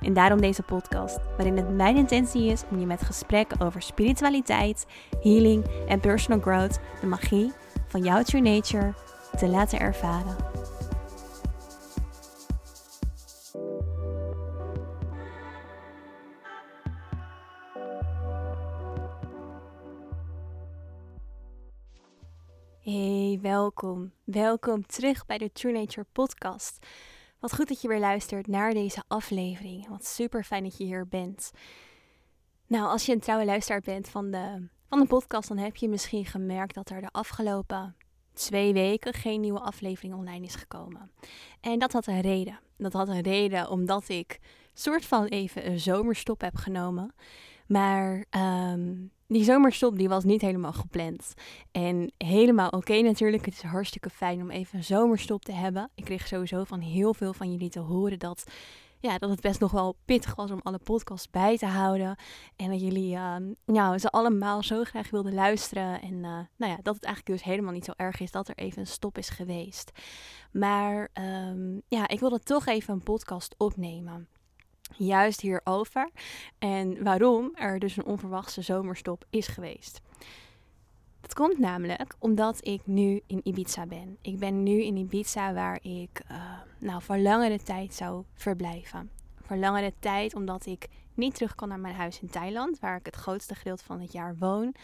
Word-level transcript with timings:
En 0.00 0.12
daarom 0.12 0.40
deze 0.40 0.62
podcast, 0.62 1.18
waarin 1.36 1.56
het 1.56 1.68
mijn 1.68 1.96
intentie 1.96 2.50
is 2.50 2.62
om 2.70 2.78
je 2.78 2.86
met 2.86 3.02
gesprekken 3.02 3.60
over 3.60 3.82
spiritualiteit, 3.82 4.86
healing 5.22 5.64
en 5.88 6.00
personal 6.00 6.40
growth 6.40 6.80
de 7.00 7.06
magie 7.06 7.52
van 7.86 8.02
jouw 8.02 8.22
true 8.22 8.40
nature 8.40 8.94
te 9.36 9.48
laten 9.48 9.80
ervaren. 9.80 10.36
Hey, 22.80 23.38
welkom. 23.42 24.12
Welkom 24.24 24.86
terug 24.86 25.26
bij 25.26 25.38
de 25.38 25.52
True 25.52 25.72
Nature 25.72 26.06
podcast. 26.12 26.86
Wat 27.40 27.54
goed 27.54 27.68
dat 27.68 27.80
je 27.80 27.88
weer 27.88 27.98
luistert 27.98 28.46
naar 28.46 28.72
deze 28.72 29.02
aflevering. 29.08 29.88
Wat 29.88 30.06
super 30.06 30.44
fijn 30.44 30.62
dat 30.62 30.76
je 30.76 30.84
hier 30.84 31.08
bent. 31.08 31.50
Nou, 32.66 32.88
als 32.88 33.06
je 33.06 33.12
een 33.12 33.20
trouwe 33.20 33.44
luisteraar 33.44 33.80
bent 33.80 34.08
van 34.08 34.30
de, 34.30 34.68
van 34.88 35.00
de 35.00 35.06
podcast, 35.06 35.48
dan 35.48 35.58
heb 35.58 35.76
je 35.76 35.88
misschien 35.88 36.24
gemerkt 36.24 36.74
dat 36.74 36.90
er 36.90 37.00
de 37.00 37.10
afgelopen 37.10 37.96
twee 38.32 38.72
weken 38.72 39.14
geen 39.14 39.40
nieuwe 39.40 39.60
aflevering 39.60 40.14
online 40.14 40.46
is 40.46 40.54
gekomen. 40.54 41.10
En 41.60 41.78
dat 41.78 41.92
had 41.92 42.06
een 42.06 42.20
reden. 42.20 42.60
Dat 42.76 42.92
had 42.92 43.08
een 43.08 43.22
reden 43.22 43.70
omdat 43.70 44.08
ik 44.08 44.38
soort 44.74 45.04
van 45.04 45.24
even 45.24 45.70
een 45.70 45.80
zomerstop 45.80 46.40
heb 46.40 46.56
genomen. 46.56 47.14
Maar 47.66 48.24
um, 48.70 49.12
die 49.32 49.44
zomerstop 49.44 49.98
die 49.98 50.08
was 50.08 50.24
niet 50.24 50.40
helemaal 50.40 50.72
gepland. 50.72 51.34
En 51.72 52.12
helemaal 52.16 52.68
oké 52.68 53.00
natuurlijk. 53.00 53.44
Het 53.44 53.54
is 53.54 53.62
hartstikke 53.62 54.10
fijn 54.10 54.40
om 54.40 54.50
even 54.50 54.78
een 54.78 54.84
zomerstop 54.84 55.44
te 55.44 55.52
hebben. 55.52 55.90
Ik 55.94 56.04
kreeg 56.04 56.26
sowieso 56.26 56.64
van 56.64 56.80
heel 56.80 57.14
veel 57.14 57.32
van 57.32 57.50
jullie 57.50 57.70
te 57.70 57.80
horen 57.80 58.18
dat, 58.18 58.44
ja, 58.98 59.18
dat 59.18 59.30
het 59.30 59.40
best 59.40 59.60
nog 59.60 59.70
wel 59.70 59.96
pittig 60.04 60.34
was 60.34 60.50
om 60.50 60.60
alle 60.62 60.78
podcasts 60.78 61.30
bij 61.30 61.56
te 61.56 61.66
houden. 61.66 62.16
En 62.56 62.70
dat 62.70 62.80
jullie 62.80 63.18
nou, 63.64 63.98
ze 63.98 64.10
allemaal 64.10 64.62
zo 64.62 64.84
graag 64.84 65.10
wilden 65.10 65.34
luisteren. 65.34 66.00
En 66.00 66.14
uh, 66.14 66.38
nou 66.56 66.72
ja, 66.72 66.78
dat 66.82 66.94
het 66.94 67.04
eigenlijk 67.04 67.26
dus 67.26 67.42
helemaal 67.42 67.72
niet 67.72 67.84
zo 67.84 67.92
erg 67.96 68.20
is 68.20 68.30
dat 68.30 68.48
er 68.48 68.56
even 68.56 68.80
een 68.80 68.86
stop 68.86 69.18
is 69.18 69.28
geweest. 69.28 69.90
Maar 70.52 71.08
um, 71.48 71.82
ja, 71.88 72.08
ik 72.08 72.20
wilde 72.20 72.40
toch 72.40 72.66
even 72.66 72.94
een 72.94 73.02
podcast 73.02 73.54
opnemen 73.58 74.28
juist 74.96 75.40
hierover 75.40 76.10
en 76.58 77.02
waarom 77.02 77.50
er 77.54 77.78
dus 77.78 77.96
een 77.96 78.04
onverwachte 78.04 78.62
zomerstop 78.62 79.24
is 79.30 79.46
geweest. 79.46 80.00
Dat 81.20 81.34
komt 81.34 81.58
namelijk 81.58 82.14
omdat 82.18 82.66
ik 82.66 82.86
nu 82.86 83.20
in 83.26 83.40
Ibiza 83.42 83.86
ben. 83.86 84.18
Ik 84.22 84.38
ben 84.38 84.62
nu 84.62 84.82
in 84.82 84.96
Ibiza 84.96 85.52
waar 85.52 85.78
ik 85.82 86.22
uh, 86.30 86.58
nou, 86.78 87.02
voor 87.02 87.18
langere 87.18 87.62
tijd 87.62 87.94
zou 87.94 88.24
verblijven. 88.34 89.10
Voor 89.40 89.56
langere 89.56 89.92
tijd 89.98 90.34
omdat 90.34 90.66
ik 90.66 90.88
niet 91.14 91.34
terug 91.34 91.54
kan 91.54 91.68
naar 91.68 91.80
mijn 91.80 91.94
huis 91.94 92.20
in 92.20 92.30
Thailand, 92.30 92.78
waar 92.78 92.96
ik 92.96 93.06
het 93.06 93.16
grootste 93.16 93.54
gedeelte 93.54 93.84
van 93.84 94.00
het 94.00 94.12
jaar 94.12 94.36
woon. 94.38 94.74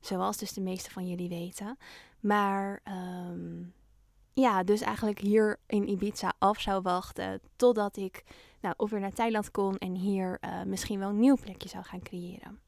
Zoals 0.00 0.36
dus 0.36 0.52
de 0.52 0.60
meeste 0.60 0.90
van 0.90 1.08
jullie 1.08 1.28
weten. 1.28 1.78
Maar 2.20 2.82
um, 3.28 3.72
ja, 4.32 4.62
dus 4.62 4.80
eigenlijk 4.80 5.18
hier 5.18 5.58
in 5.66 5.88
Ibiza 5.88 6.32
af 6.38 6.60
zou 6.60 6.82
wachten 6.82 7.40
totdat 7.56 7.96
ik 7.96 8.24
nou, 8.60 8.74
of 8.76 8.90
weer 8.90 9.00
naar 9.00 9.12
Thailand 9.12 9.50
kon 9.50 9.78
en 9.78 9.94
hier 9.94 10.38
uh, 10.40 10.62
misschien 10.62 10.98
wel 10.98 11.08
een 11.08 11.18
nieuw 11.18 11.36
plekje 11.36 11.68
zou 11.68 11.84
gaan 11.84 12.02
creëren. 12.02 12.60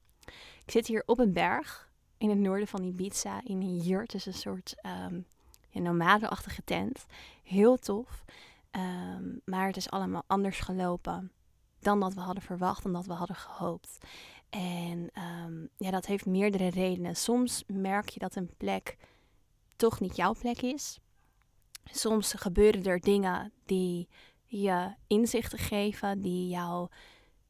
Ik 0.64 0.70
zit 0.70 0.86
hier 0.86 1.02
op 1.06 1.18
een 1.18 1.32
berg 1.32 1.90
in 2.18 2.28
het 2.28 2.38
noorden 2.38 2.68
van 2.68 2.82
Ibiza 2.82 3.40
in 3.44 3.60
een 3.60 3.76
jurt, 3.76 4.10
dus 4.10 4.26
een 4.26 4.34
soort 4.34 4.74
um, 5.06 5.26
ja, 5.68 5.80
nomadeachtige 5.80 6.64
tent. 6.64 7.06
Heel 7.42 7.76
tof, 7.76 8.24
um, 8.70 9.40
maar 9.44 9.66
het 9.66 9.76
is 9.76 9.90
allemaal 9.90 10.24
anders 10.26 10.60
gelopen 10.60 11.32
dan 11.78 12.00
dat 12.00 12.14
we 12.14 12.20
hadden 12.20 12.42
verwacht, 12.42 12.82
dan 12.82 12.92
dat 12.92 13.06
we 13.06 13.12
hadden 13.12 13.36
gehoopt. 13.36 13.98
En 14.50 15.10
um, 15.44 15.68
ja, 15.76 15.90
dat 15.90 16.06
heeft 16.06 16.26
meerdere 16.26 16.68
redenen. 16.68 17.16
Soms 17.16 17.64
merk 17.66 18.08
je 18.08 18.18
dat 18.18 18.34
een 18.34 18.54
plek 18.56 18.96
toch 19.76 20.00
niet 20.00 20.16
jouw 20.16 20.34
plek 20.34 20.62
is. 20.62 20.98
Soms 21.84 22.32
gebeuren 22.32 22.84
er 22.84 23.00
dingen 23.00 23.52
die 23.64 24.08
je 24.50 24.94
inzichten 25.06 25.58
geven, 25.58 26.20
die 26.20 26.48
jou 26.48 26.88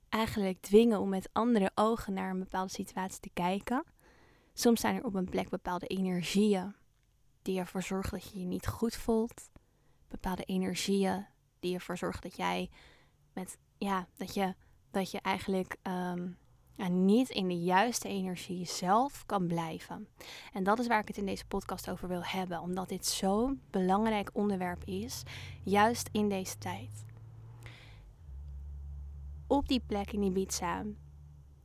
eigenlijk 0.09 0.61
dwingen 0.61 1.01
om 1.01 1.09
met 1.09 1.29
andere 1.33 1.71
ogen 1.75 2.13
naar 2.13 2.31
een 2.31 2.39
bepaalde 2.39 2.73
situatie 2.73 3.21
te 3.21 3.31
kijken. 3.33 3.85
Soms 4.53 4.81
zijn 4.81 4.97
er 4.97 5.05
op 5.05 5.15
een 5.15 5.29
plek 5.29 5.49
bepaalde 5.49 5.87
energieën 5.87 6.75
die 7.43 7.59
ervoor 7.59 7.83
zorgen 7.83 8.19
dat 8.19 8.31
je 8.31 8.39
je 8.39 8.47
niet 8.47 8.67
goed 8.67 8.95
voelt. 8.95 9.51
Bepaalde 10.09 10.45
energieën 10.45 11.27
die 11.61 11.75
ervoor 11.75 11.99
zorgen 11.99 12.23
dat 12.23 12.37
jij 12.37 12.71
met 13.33 13.59
ja, 13.79 14.09
dat 14.17 14.35
je, 14.35 14.55
dat 14.91 15.11
je 15.11 15.21
eigenlijk 15.21 15.77
um, 15.83 16.37
ja, 16.81 16.89
niet 16.89 17.29
in 17.29 17.49
de 17.49 17.61
juiste 17.61 18.09
energie 18.09 18.67
zelf 18.67 19.27
kan 19.27 19.47
blijven. 19.47 20.09
En 20.53 20.65
dat 20.65 20.79
is 20.79 20.87
waar 20.87 21.01
ik 21.01 21.09
het 21.09 21.17
in 21.17 21.27
deze 21.27 21.47
podcast 21.47 21.91
over 21.91 22.09
wil 22.09 22.25
hebben, 22.25 22.61
omdat 22.61 22.89
dit 22.89 23.07
zo'n 23.07 23.63
belangrijk 23.71 24.31
onderwerp 24.33 24.85
is, 24.85 25.23
juist 25.65 26.09
in 26.13 26.29
deze 26.29 26.59
tijd. 26.59 27.05
Op 29.47 29.69
die 29.69 29.83
plek 29.87 30.13
in 30.13 30.23
Ibiza 30.23 30.85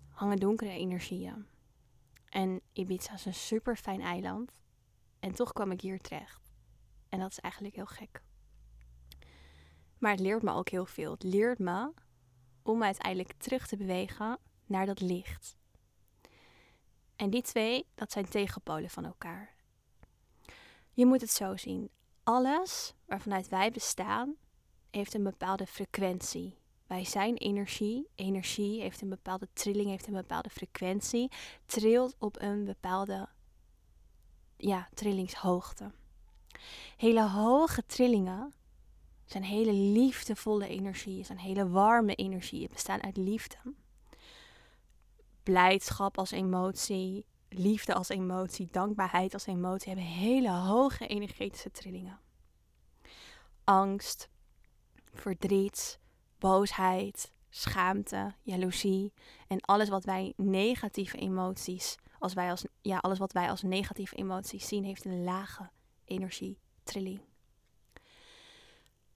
hangen 0.10 0.38
donkere 0.38 0.72
energieën. 0.72 1.46
En 2.30 2.62
Ibiza 2.74 3.14
is 3.14 3.26
een 3.26 3.34
super 3.34 3.76
fijn 3.76 4.02
eiland. 4.02 4.52
En 5.20 5.34
toch 5.34 5.54
kwam 5.54 5.72
ik 5.72 5.82
hier 5.82 6.00
terecht. 6.00 6.54
En 7.10 7.20
dat 7.20 7.32
is 7.32 7.40
eigenlijk 7.40 7.76
heel 7.76 7.86
gek. 7.86 8.22
Maar 9.98 10.12
het 10.12 10.20
leert 10.20 10.44
me 10.44 10.52
ook 10.52 10.70
heel 10.70 10.86
veel. 10.86 11.12
Het 11.12 11.24
leert 11.24 11.60
me 11.60 11.92
om 12.64 12.84
uiteindelijk 12.84 13.34
terug 13.38 13.68
te 13.68 13.78
bewegen 13.78 14.40
naar 14.66 14.86
dat 14.86 15.02
licht. 15.02 15.58
En 17.16 17.30
die 17.30 17.42
twee, 17.42 17.86
dat 17.96 18.12
zijn 18.12 18.30
tegenpolen 18.30 18.90
van 18.90 19.06
elkaar. 19.06 19.54
Je 20.92 21.06
moet 21.06 21.22
het 21.22 21.32
zo 21.32 21.58
zien. 21.58 21.90
Alles 22.24 22.94
waarvanuit 23.06 23.48
wij 23.48 23.72
bestaan, 23.72 24.36
heeft 24.90 25.14
een 25.14 25.24
bepaalde 25.24 25.66
frequentie. 25.66 26.58
Wij 26.88 27.06
zijn 27.06 27.38
energie. 27.38 28.08
Energie 28.16 28.82
heeft 28.82 29.02
een 29.02 29.10
bepaalde 29.10 29.48
trilling, 29.54 29.90
heeft 29.90 30.08
een 30.08 30.14
bepaalde 30.14 30.50
frequentie. 30.50 31.32
Trilt 31.66 32.16
op 32.20 32.42
een 32.42 32.66
bepaalde 32.66 33.30
ja, 34.58 34.90
trillingshoogte. 34.94 35.92
Hele 36.98 37.30
hoge 37.30 37.86
trillingen 37.86 38.54
zijn 39.26 39.44
hele 39.44 39.74
liefdevolle 39.74 40.68
energieën, 40.68 41.26
zijn 41.26 41.40
hele 41.40 41.70
warme 41.70 42.16
energieën, 42.16 42.70
bestaan 42.72 43.04
uit 43.04 43.18
liefde 43.18 43.58
blijdschap 45.46 46.18
als 46.18 46.32
emotie, 46.32 47.26
liefde 47.50 47.94
als 47.94 48.10
emotie, 48.10 48.68
dankbaarheid 48.72 49.34
als 49.34 49.46
emotie 49.46 49.88
hebben 49.88 50.06
hele 50.06 50.52
hoge 50.52 51.08
energetische 51.08 51.72
trillingen. 51.72 52.20
Angst, 53.64 54.30
verdriet, 55.14 56.00
boosheid, 56.40 57.32
schaamte, 57.50 58.34
jaloezie 58.42 59.14
en 59.48 59.62
alles 59.62 59.90
wat 59.90 60.06
wij 60.06 60.34
negatieve 60.36 61.18
emoties, 61.18 61.96
als 62.20 62.34
wij 62.34 62.50
als, 62.50 62.66
ja, 62.82 62.98
alles 62.98 63.18
wat 63.18 63.32
wij 63.32 63.50
als 63.50 63.62
negatieve 63.62 64.16
emoties 64.16 64.68
zien, 64.68 64.84
heeft 64.84 65.06
een 65.06 65.24
lage 65.24 65.70
energietrilling. 66.06 67.22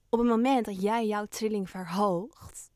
Op 0.08 0.18
het 0.18 0.28
moment 0.28 0.64
dat 0.64 0.82
jij 0.82 1.06
jouw 1.06 1.26
trilling 1.26 1.70
verhoogt, 1.70 2.69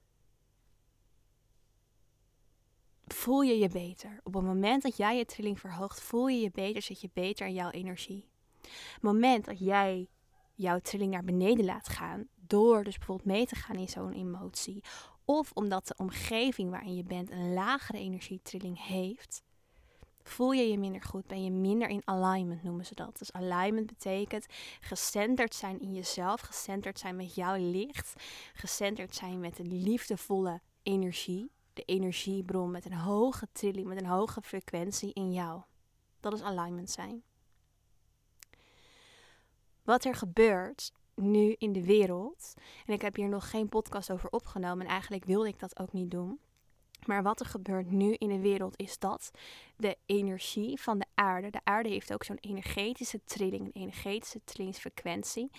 voel 3.15 3.41
je 3.41 3.59
je 3.59 3.69
beter. 3.69 4.21
Op 4.23 4.35
het 4.35 4.45
moment 4.45 4.83
dat 4.83 4.97
jij 4.97 5.17
je 5.17 5.25
trilling 5.25 5.61
verhoogt, 5.61 6.01
voel 6.01 6.29
je 6.29 6.41
je 6.41 6.51
beter, 6.51 6.83
zit 6.83 7.01
je 7.01 7.11
beter 7.13 7.47
in 7.47 7.55
jouw 7.55 7.71
energie. 7.71 8.29
Het 8.63 9.03
moment 9.03 9.45
dat 9.45 9.59
jij 9.59 10.09
jouw 10.55 10.79
trilling 10.79 11.13
naar 11.13 11.25
beneden 11.25 11.65
laat 11.65 11.89
gaan, 11.89 12.29
door 12.35 12.85
dus 12.85 12.97
bijvoorbeeld 12.97 13.29
mee 13.29 13.47
te 13.47 13.55
gaan 13.55 13.77
in 13.77 13.89
zo'n 13.89 14.13
emotie, 14.13 14.85
of 15.25 15.53
omdat 15.53 15.87
de 15.87 15.95
omgeving 15.97 16.71
waarin 16.71 16.95
je 16.95 17.03
bent 17.03 17.31
een 17.31 17.53
lagere 17.53 17.99
energietrilling 17.99 18.87
heeft, 18.87 19.43
voel 20.23 20.53
je 20.53 20.71
je 20.71 20.79
minder 20.79 21.03
goed, 21.03 21.27
ben 21.27 21.45
je 21.45 21.51
minder 21.51 21.89
in 21.89 22.03
alignment 22.05 22.63
noemen 22.63 22.87
ze 22.87 22.95
dat. 22.95 23.19
Dus 23.19 23.33
alignment 23.33 23.87
betekent 23.87 24.47
gecenterd 24.81 25.55
zijn 25.55 25.81
in 25.81 25.95
jezelf, 25.95 26.41
gecenterd 26.41 26.99
zijn 26.99 27.17
met 27.17 27.35
jouw 27.35 27.57
licht, 27.57 28.15
gecenterd 28.55 29.15
zijn 29.15 29.41
met 29.41 29.59
een 29.59 29.83
liefdevolle 29.83 30.61
energie 30.83 31.51
de 31.75 31.83
energiebron 31.85 32.71
met 32.71 32.85
een 32.85 32.95
hoge 32.95 33.49
trilling, 33.53 33.87
met 33.87 34.01
een 34.01 34.07
hoge 34.07 34.43
frequentie 34.43 35.13
in 35.13 35.33
jou. 35.33 35.63
Dat 36.21 36.33
is 36.33 36.43
alignment 36.43 36.91
zijn. 36.91 37.23
Wat 39.83 40.05
er 40.05 40.15
gebeurt 40.15 40.93
nu 41.15 41.55
in 41.59 41.73
de 41.73 41.85
wereld, 41.85 42.55
en 42.87 42.93
ik 42.93 43.03
heb 43.03 43.17
hier 43.17 43.29
nog 43.29 43.51
geen 43.51 43.69
podcast 43.69 44.11
over 44.11 44.31
opgenomen 44.31 44.87
en 44.87 44.93
eigenlijk 44.93 45.25
wilde 45.25 45.49
ik 45.49 45.59
dat 45.59 45.79
ook 45.79 45.93
niet 45.93 46.11
doen. 46.11 46.41
Maar 47.07 47.23
wat 47.23 47.41
er 47.41 47.47
gebeurt 47.47 47.91
nu 47.91 48.13
in 48.13 48.29
de 48.29 48.41
wereld 48.41 48.79
is 48.79 48.99
dat 48.99 49.31
de 49.77 49.97
energie 50.07 50.81
van 50.81 50.99
de 50.99 51.07
aarde, 51.15 51.51
de 51.51 51.61
aarde 51.65 51.89
heeft 51.89 52.13
ook 52.13 52.25
zo'n 52.25 52.39
energetische 52.41 53.21
trilling, 53.25 53.65
een 53.65 53.83
energetische 53.83 54.41
trillingsfrequentie, 54.45 55.51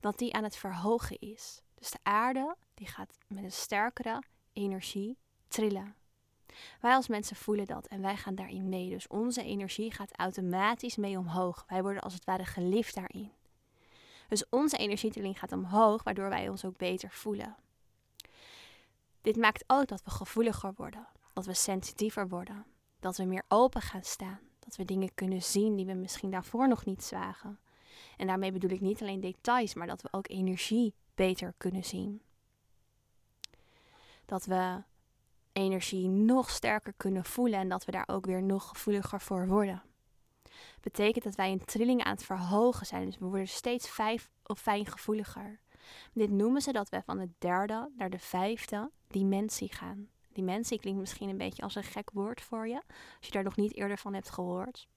dat 0.00 0.18
die 0.18 0.34
aan 0.34 0.44
het 0.44 0.56
verhogen 0.56 1.18
is. 1.18 1.62
Dus 1.74 1.90
de 1.90 1.98
aarde 2.02 2.56
die 2.74 2.86
gaat 2.86 3.18
met 3.26 3.44
een 3.44 3.52
sterkere 3.52 4.22
energie 4.52 5.16
trillen. 5.52 5.94
Wij 6.80 6.94
als 6.94 7.08
mensen 7.08 7.36
voelen 7.36 7.66
dat 7.66 7.86
en 7.86 8.00
wij 8.00 8.16
gaan 8.16 8.34
daarin 8.34 8.68
mee. 8.68 8.90
Dus 8.90 9.06
onze 9.06 9.42
energie 9.42 9.92
gaat 9.92 10.16
automatisch 10.16 10.96
mee 10.96 11.18
omhoog. 11.18 11.64
Wij 11.68 11.82
worden 11.82 12.02
als 12.02 12.14
het 12.14 12.24
ware 12.24 12.44
gelift 12.44 12.94
daarin. 12.94 13.32
Dus 14.28 14.48
onze 14.48 14.76
energietrilling 14.76 15.38
gaat 15.38 15.52
omhoog, 15.52 16.02
waardoor 16.02 16.28
wij 16.28 16.48
ons 16.48 16.64
ook 16.64 16.76
beter 16.76 17.10
voelen. 17.10 17.56
Dit 19.20 19.36
maakt 19.36 19.64
ook 19.66 19.86
dat 19.88 20.02
we 20.04 20.10
gevoeliger 20.10 20.72
worden, 20.76 21.06
dat 21.32 21.46
we 21.46 21.54
sensitiever 21.54 22.28
worden, 22.28 22.64
dat 23.00 23.16
we 23.16 23.24
meer 23.24 23.44
open 23.48 23.82
gaan 23.82 24.02
staan, 24.02 24.40
dat 24.58 24.76
we 24.76 24.84
dingen 24.84 25.14
kunnen 25.14 25.42
zien 25.42 25.76
die 25.76 25.86
we 25.86 25.92
misschien 25.92 26.30
daarvoor 26.30 26.68
nog 26.68 26.84
niet 26.84 27.04
zagen. 27.04 27.58
En 28.16 28.26
daarmee 28.26 28.52
bedoel 28.52 28.70
ik 28.70 28.80
niet 28.80 29.00
alleen 29.00 29.20
details, 29.20 29.74
maar 29.74 29.86
dat 29.86 30.02
we 30.02 30.08
ook 30.10 30.28
energie 30.28 30.94
beter 31.14 31.54
kunnen 31.58 31.84
zien. 31.84 32.22
Dat 34.24 34.44
we 34.44 34.82
energie 35.52 36.08
nog 36.08 36.50
sterker 36.50 36.92
kunnen 36.96 37.24
voelen 37.24 37.58
en 37.58 37.68
dat 37.68 37.84
we 37.84 37.92
daar 37.92 38.08
ook 38.08 38.26
weer 38.26 38.42
nog 38.42 38.68
gevoeliger 38.68 39.20
voor 39.20 39.46
worden. 39.46 39.82
Betekent 40.80 41.24
dat 41.24 41.34
wij 41.34 41.52
een 41.52 41.64
trilling 41.64 42.04
aan 42.04 42.12
het 42.12 42.24
verhogen 42.24 42.86
zijn, 42.86 43.04
dus 43.04 43.18
we 43.18 43.24
worden 43.24 43.48
steeds 43.48 43.88
vijf 43.90 44.30
of 44.44 44.60
fijngevoeliger. 44.60 45.60
Dit 46.12 46.30
noemen 46.30 46.60
ze 46.60 46.72
dat 46.72 46.88
we 46.88 47.02
van 47.04 47.18
de 47.18 47.28
derde 47.38 47.90
naar 47.96 48.10
de 48.10 48.18
vijfde 48.18 48.90
dimensie 49.06 49.72
gaan. 49.72 50.08
Dimensie 50.32 50.78
klinkt 50.78 51.00
misschien 51.00 51.28
een 51.28 51.38
beetje 51.38 51.62
als 51.62 51.74
een 51.74 51.82
gek 51.82 52.10
woord 52.12 52.40
voor 52.40 52.68
je, 52.68 52.82
als 53.18 53.26
je 53.26 53.32
daar 53.32 53.42
nog 53.42 53.56
niet 53.56 53.74
eerder 53.74 53.98
van 53.98 54.14
hebt 54.14 54.30
gehoord. 54.30 54.88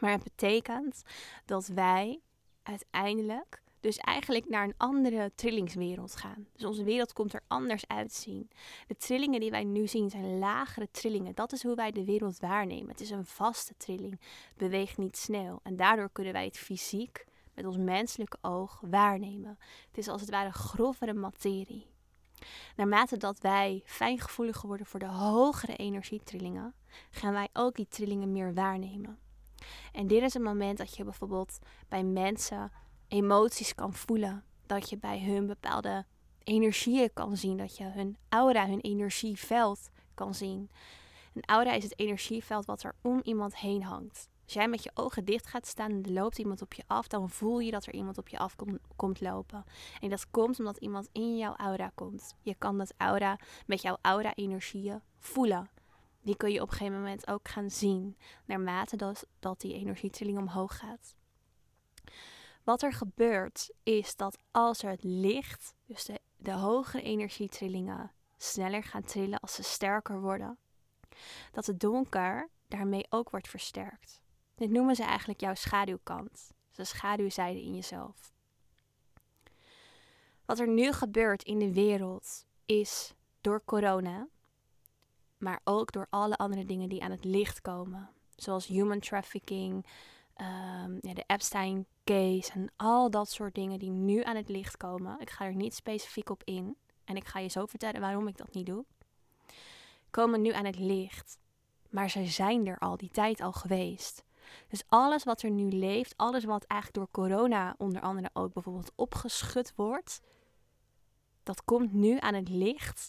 Maar 0.00 0.10
het 0.10 0.22
betekent 0.22 1.02
dat 1.44 1.66
wij 1.66 2.20
uiteindelijk 2.62 3.62
dus 3.80 3.96
eigenlijk 3.96 4.48
naar 4.48 4.64
een 4.64 4.74
andere 4.76 5.32
trillingswereld 5.34 6.16
gaan. 6.16 6.46
Dus 6.52 6.64
onze 6.64 6.84
wereld 6.84 7.12
komt 7.12 7.32
er 7.32 7.42
anders 7.46 7.86
uitzien. 7.86 8.50
De 8.86 8.96
trillingen 8.96 9.40
die 9.40 9.50
wij 9.50 9.64
nu 9.64 9.86
zien 9.86 10.10
zijn 10.10 10.38
lagere 10.38 10.88
trillingen. 10.90 11.34
Dat 11.34 11.52
is 11.52 11.62
hoe 11.62 11.74
wij 11.74 11.90
de 11.90 12.04
wereld 12.04 12.38
waarnemen. 12.38 12.88
Het 12.88 13.00
is 13.00 13.10
een 13.10 13.24
vaste 13.24 13.74
trilling. 13.76 14.20
Het 14.48 14.56
beweegt 14.56 14.98
niet 14.98 15.16
snel. 15.16 15.60
En 15.62 15.76
daardoor 15.76 16.10
kunnen 16.12 16.32
wij 16.32 16.44
het 16.44 16.58
fysiek 16.58 17.24
met 17.54 17.66
ons 17.66 17.76
menselijke 17.76 18.38
oog 18.40 18.80
waarnemen. 18.86 19.58
Het 19.88 19.98
is 19.98 20.08
als 20.08 20.20
het 20.20 20.30
ware 20.30 20.52
grovere 20.52 21.14
materie. 21.14 21.86
Naarmate 22.76 23.16
dat 23.16 23.40
wij 23.40 23.82
fijngevoeliger 23.84 24.66
worden 24.66 24.86
voor 24.86 25.00
de 25.00 25.06
hogere 25.06 25.76
energietrillingen, 25.76 26.74
gaan 27.10 27.32
wij 27.32 27.48
ook 27.52 27.74
die 27.74 27.88
trillingen 27.88 28.32
meer 28.32 28.54
waarnemen. 28.54 29.18
En 29.92 30.06
dit 30.06 30.22
is 30.22 30.34
een 30.34 30.42
moment 30.42 30.78
dat 30.78 30.96
je 30.96 31.04
bijvoorbeeld 31.04 31.58
bij 31.88 32.04
mensen 32.04 32.72
emoties 33.08 33.74
kan 33.74 33.94
voelen. 33.94 34.44
Dat 34.66 34.90
je 34.90 34.96
bij 34.96 35.20
hun 35.20 35.46
bepaalde 35.46 36.04
energieën 36.44 37.10
kan 37.12 37.36
zien. 37.36 37.56
Dat 37.56 37.76
je 37.76 37.84
hun 37.84 38.16
aura, 38.28 38.66
hun 38.66 38.80
energieveld 38.80 39.90
kan 40.14 40.34
zien. 40.34 40.70
Een 41.34 41.44
aura 41.44 41.72
is 41.72 41.82
het 41.82 41.98
energieveld 41.98 42.64
wat 42.64 42.82
er 42.82 42.94
om 43.02 43.20
iemand 43.22 43.56
heen 43.56 43.82
hangt. 43.82 44.28
Als 44.44 44.56
jij 44.56 44.68
met 44.68 44.82
je 44.82 44.90
ogen 44.94 45.24
dicht 45.24 45.46
gaat 45.46 45.66
staan 45.66 45.90
en 45.90 46.04
er 46.04 46.10
loopt 46.10 46.38
iemand 46.38 46.62
op 46.62 46.72
je 46.72 46.82
af, 46.86 47.08
dan 47.08 47.30
voel 47.30 47.58
je 47.58 47.70
dat 47.70 47.86
er 47.86 47.94
iemand 47.94 48.18
op 48.18 48.28
je 48.28 48.38
af 48.38 48.56
komt 48.96 49.20
lopen. 49.20 49.64
En 50.00 50.08
dat 50.08 50.30
komt 50.30 50.58
omdat 50.58 50.76
iemand 50.76 51.08
in 51.12 51.36
jouw 51.36 51.54
aura 51.56 51.90
komt. 51.94 52.34
Je 52.42 52.54
kan 52.54 52.78
dat 52.78 52.94
aura 52.96 53.38
met 53.66 53.82
jouw 53.82 53.98
aura-energieën 54.00 55.00
voelen. 55.18 55.70
Die 56.22 56.36
kun 56.36 56.52
je 56.52 56.62
op 56.62 56.68
een 56.70 56.76
gegeven 56.76 56.98
moment 56.98 57.28
ook 57.28 57.48
gaan 57.48 57.70
zien, 57.70 58.16
naarmate 58.44 58.96
dat, 58.96 59.60
die 59.60 59.74
energietrilling 59.74 60.38
omhoog 60.38 60.76
gaat. 60.76 61.16
Wat 62.68 62.82
er 62.82 62.92
gebeurt 62.92 63.70
is 63.82 64.16
dat 64.16 64.38
als 64.50 64.82
het 64.82 65.02
licht, 65.02 65.74
dus 65.86 66.04
de, 66.04 66.20
de 66.36 66.52
hogere 66.52 67.02
energietrillingen, 67.02 68.12
sneller 68.36 68.82
gaan 68.82 69.02
trillen 69.02 69.40
als 69.40 69.54
ze 69.54 69.62
sterker 69.62 70.20
worden, 70.20 70.58
dat 71.52 71.66
het 71.66 71.80
donker 71.80 72.48
daarmee 72.66 73.06
ook 73.08 73.30
wordt 73.30 73.48
versterkt. 73.48 74.20
Dit 74.54 74.70
noemen 74.70 74.96
ze 74.96 75.02
eigenlijk 75.02 75.40
jouw 75.40 75.54
schaduwkant, 75.54 76.52
de 76.72 76.84
schaduwzijde 76.84 77.62
in 77.62 77.74
jezelf. 77.74 78.32
Wat 80.44 80.58
er 80.58 80.68
nu 80.68 80.92
gebeurt 80.92 81.42
in 81.42 81.58
de 81.58 81.72
wereld 81.72 82.46
is 82.66 83.14
door 83.40 83.64
corona, 83.64 84.28
maar 85.38 85.60
ook 85.64 85.92
door 85.92 86.06
alle 86.10 86.36
andere 86.36 86.64
dingen 86.64 86.88
die 86.88 87.02
aan 87.02 87.10
het 87.10 87.24
licht 87.24 87.60
komen, 87.60 88.10
zoals 88.36 88.66
human 88.66 89.00
trafficking, 89.00 89.86
um, 90.40 90.98
ja, 91.00 91.14
de 91.14 91.24
Epstein 91.26 91.86
case 92.04 92.52
en 92.52 92.72
al 92.76 93.10
dat 93.10 93.30
soort 93.30 93.54
dingen 93.54 93.78
die 93.78 93.90
nu 93.90 94.22
aan 94.22 94.36
het 94.36 94.48
licht 94.48 94.76
komen. 94.76 95.20
Ik 95.20 95.30
ga 95.30 95.44
er 95.44 95.54
niet 95.54 95.74
specifiek 95.74 96.30
op 96.30 96.42
in 96.44 96.76
en 97.04 97.16
ik 97.16 97.26
ga 97.26 97.38
je 97.38 97.48
zo 97.48 97.66
vertellen 97.66 98.00
waarom 98.00 98.28
ik 98.28 98.36
dat 98.36 98.54
niet 98.54 98.66
doe. 98.66 98.84
Komen 100.10 100.42
nu 100.42 100.52
aan 100.52 100.64
het 100.64 100.78
licht, 100.78 101.38
maar 101.90 102.10
ze 102.10 102.26
zijn 102.26 102.66
er 102.66 102.78
al 102.78 102.96
die 102.96 103.10
tijd 103.10 103.40
al 103.40 103.52
geweest. 103.52 104.24
Dus 104.68 104.82
alles 104.86 105.24
wat 105.24 105.42
er 105.42 105.50
nu 105.50 105.68
leeft, 105.70 106.16
alles 106.16 106.44
wat 106.44 106.64
eigenlijk 106.64 107.00
door 107.00 107.24
corona 107.24 107.74
onder 107.78 108.02
andere 108.02 108.30
ook 108.32 108.52
bijvoorbeeld 108.52 108.92
opgeschud 108.94 109.72
wordt, 109.76 110.20
dat 111.42 111.64
komt 111.64 111.92
nu 111.92 112.18
aan 112.18 112.34
het 112.34 112.48
licht. 112.48 113.08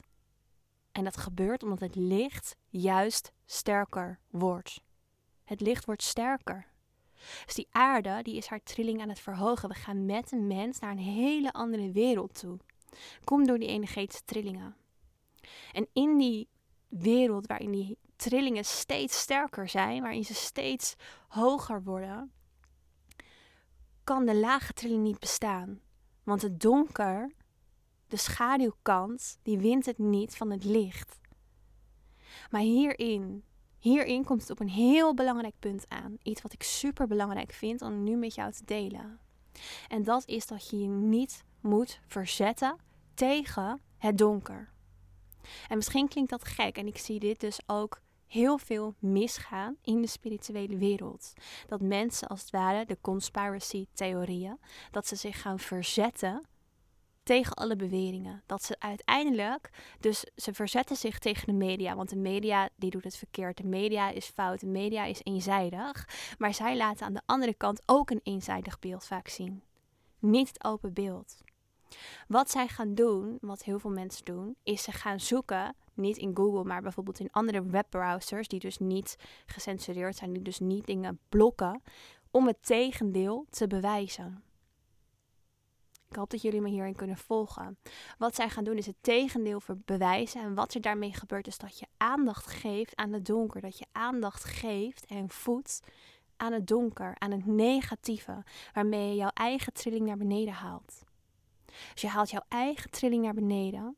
En 0.92 1.04
dat 1.04 1.18
gebeurt 1.18 1.64
omdat 1.64 1.80
het 1.80 1.96
licht 1.96 2.56
juist 2.70 3.34
sterker 3.46 4.20
wordt. 4.30 4.82
Het 5.44 5.62
licht 5.62 5.86
wordt 5.86 6.04
sterker. 6.04 6.68
Dus 7.46 7.56
die 7.56 7.68
aarde, 7.72 8.20
die 8.24 8.36
is 8.36 8.48
haar 8.48 8.64
trilling 8.64 9.02
aan 9.02 9.10
het 9.10 9.20
verhogen. 9.20 9.70
We 9.70 9.76
gaan 9.76 10.06
met 10.06 10.32
een 10.32 10.48
mens 10.48 10.80
naar 10.80 10.92
een 10.92 10.98
hele 10.98 11.54
andere 11.54 11.92
wereld 11.92 12.40
toe. 12.40 12.58
Kom 13.24 13.48
door 13.48 13.60
die 13.60 13.68
energetische 13.68 14.26
trillingen. 14.26 14.76
En 15.72 15.88
in 15.94 16.18
die 16.18 16.48
wereld 16.88 17.48
waarin 17.48 17.72
die 17.72 17.98
trillingen 18.16 18.66
steeds 18.66 19.20
sterker 19.20 19.70
zijn, 19.70 20.02
waarin 20.02 20.26
ze 20.26 20.34
steeds 20.34 20.96
hoger 21.28 21.84
worden, 21.84 22.32
kan 24.04 24.26
de 24.26 24.36
lage 24.36 24.74
trilling 24.74 25.04
niet 25.04 25.20
bestaan. 25.20 25.80
Want 26.24 26.42
het 26.42 26.60
donker, 26.60 27.32
de 28.08 28.18
schaduwkant, 28.18 29.40
die 29.44 29.60
wint 29.60 29.86
het 29.86 29.98
niet 29.98 30.38
van 30.38 30.52
het 30.52 30.64
licht. 30.64 31.20
Maar 32.50 32.62
hierin 32.62 33.44
Hierin 33.80 34.24
komt 34.24 34.42
het 34.42 34.50
op 34.50 34.60
een 34.60 34.70
heel 34.70 35.14
belangrijk 35.14 35.56
punt 35.60 35.86
aan. 35.88 36.18
Iets 36.24 36.42
wat 36.42 36.54
ik 36.54 36.64
super 36.64 37.08
belangrijk 37.08 37.52
vind 37.52 37.82
om 37.82 38.04
nu 38.04 38.16
met 38.16 38.36
jou 38.36 38.52
te 38.52 38.66
delen. 38.66 39.20
En 39.88 40.04
dat 40.04 40.28
is 40.28 40.48
dat 40.48 40.70
je 40.70 40.80
je 40.80 40.88
niet 40.88 41.44
moet 41.62 42.00
verzetten 42.08 42.78
tegen 43.14 43.82
het 43.98 44.18
donker. 44.18 44.72
En 45.68 45.76
misschien 45.76 46.08
klinkt 46.08 46.30
dat 46.30 46.46
gek 46.46 46.78
en 46.78 46.88
ik 46.88 46.98
zie 46.98 47.20
dit 47.20 47.40
dus 47.40 47.60
ook 47.66 48.02
heel 48.28 48.58
veel 48.58 48.96
misgaan 49.00 49.78
in 49.82 50.02
de 50.02 50.08
spirituele 50.08 50.78
wereld. 50.78 51.34
Dat 51.68 51.82
mensen 51.82 52.28
als 52.28 52.42
het 52.42 52.50
ware, 52.50 52.86
de 52.86 52.98
conspiracy 53.02 53.86
theorieën, 53.94 54.60
dat 54.92 55.08
ze 55.08 55.16
zich 55.16 55.42
gaan 55.42 55.60
verzetten 55.60 56.48
tegen 57.30 57.54
alle 57.54 57.76
beweringen. 57.76 58.44
Dat 58.46 58.64
ze 58.64 58.76
uiteindelijk, 58.80 59.70
dus 60.00 60.26
ze 60.36 60.54
verzetten 60.54 60.96
zich 60.96 61.20
tegen 61.20 61.46
de 61.46 61.54
media, 61.54 61.96
want 61.96 62.10
de 62.10 62.16
media 62.16 62.70
die 62.76 62.90
doet 62.90 63.04
het 63.04 63.16
verkeerd. 63.16 63.58
De 63.58 63.66
media 63.68 64.10
is 64.10 64.26
fout, 64.26 64.60
de 64.60 64.68
media 64.68 65.04
is 65.04 65.22
eenzijdig. 65.24 66.08
Maar 66.38 66.54
zij 66.54 66.78
laten 66.78 67.06
aan 67.06 67.14
de 67.14 67.22
andere 67.26 67.54
kant 67.54 67.82
ook 67.86 68.10
een 68.10 68.20
eenzijdig 68.24 68.80
beeld 68.80 69.06
vaak 69.06 69.28
zien. 69.28 69.62
Niet 70.20 70.48
het 70.48 70.64
open 70.64 70.94
beeld. 70.94 71.42
Wat 72.28 72.52
zij 72.52 72.68
gaan 72.68 72.96
doen, 72.96 73.38
wat 73.42 73.64
heel 73.64 73.80
veel 73.80 73.92
mensen 73.92 74.26
doen, 74.26 74.56
is 74.64 74.84
ze 74.84 74.92
gaan 74.92 75.20
zoeken, 75.20 75.76
niet 75.94 76.18
in 76.18 76.36
Google, 76.36 76.64
maar 76.64 76.82
bijvoorbeeld 76.82 77.20
in 77.20 77.32
andere 77.32 77.64
webbrowsers, 77.64 78.48
die 78.48 78.60
dus 78.60 78.78
niet 78.78 79.16
gecensureerd 79.46 80.16
zijn, 80.16 80.34
die 80.34 80.44
dus 80.44 80.60
niet 80.60 80.86
dingen 80.86 81.20
blokken, 81.30 81.82
om 82.32 82.48
het 82.48 82.58
tegendeel 82.62 83.46
te 83.50 83.68
bewijzen. 83.68 84.44
Ik 86.10 86.16
hoop 86.16 86.30
dat 86.30 86.42
jullie 86.42 86.62
me 86.62 86.70
hierin 86.70 86.96
kunnen 86.96 87.18
volgen. 87.18 87.78
Wat 88.18 88.36
zij 88.36 88.50
gaan 88.50 88.64
doen 88.64 88.78
is 88.78 88.86
het 88.86 88.96
tegendeel 89.02 89.62
bewijzen. 89.86 90.42
En 90.42 90.54
wat 90.54 90.74
er 90.74 90.82
daarmee 90.82 91.14
gebeurt 91.14 91.48
is 91.48 91.58
dat 91.58 91.80
je 91.80 91.88
aandacht 91.98 92.48
geeft 92.48 92.96
aan 92.96 93.14
het 93.14 93.26
donker. 93.26 93.62
Dat 93.62 93.78
je 93.78 93.86
aandacht 93.92 94.44
geeft 94.44 95.06
en 95.06 95.30
voedt 95.30 95.80
aan 96.38 96.54
het 96.54 96.68
donker, 96.68 97.16
aan 97.18 97.32
het 97.32 97.46
negatieve. 97.46 98.44
Waarmee 98.74 99.10
je 99.10 99.16
jouw 99.16 99.30
eigen 99.34 99.74
trilling 99.74 100.06
naar 100.06 100.18
beneden 100.18 100.54
haalt. 100.54 101.04
Dus 101.94 102.02
je 102.02 102.08
haalt 102.08 102.30
jouw 102.30 102.46
eigen 102.48 102.90
trilling 102.90 103.24
naar 103.24 103.34
beneden. 103.34 103.96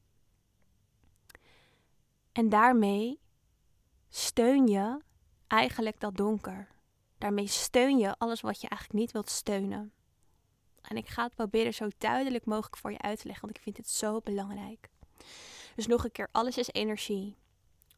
En 2.31 2.49
daarmee 2.49 3.19
steun 4.09 4.67
je 4.67 5.01
eigenlijk 5.47 5.99
dat 5.99 6.17
donker. 6.17 6.67
Daarmee 7.17 7.47
steun 7.47 7.97
je 7.97 8.15
alles 8.17 8.41
wat 8.41 8.61
je 8.61 8.67
eigenlijk 8.67 8.99
niet 8.99 9.11
wilt 9.11 9.29
steunen. 9.29 9.93
En 10.81 10.97
ik 10.97 11.07
ga 11.07 11.23
het 11.23 11.35
proberen 11.35 11.73
zo 11.73 11.87
duidelijk 11.97 12.45
mogelijk 12.45 12.77
voor 12.77 12.91
je 12.91 13.01
uit 13.01 13.19
te 13.19 13.25
leggen, 13.25 13.45
want 13.45 13.57
ik 13.57 13.63
vind 13.63 13.77
het 13.77 13.89
zo 13.89 14.21
belangrijk. 14.23 14.89
Dus 15.75 15.87
nog 15.87 16.03
een 16.03 16.11
keer, 16.11 16.29
alles 16.31 16.57
is 16.57 16.69
energie. 16.71 17.37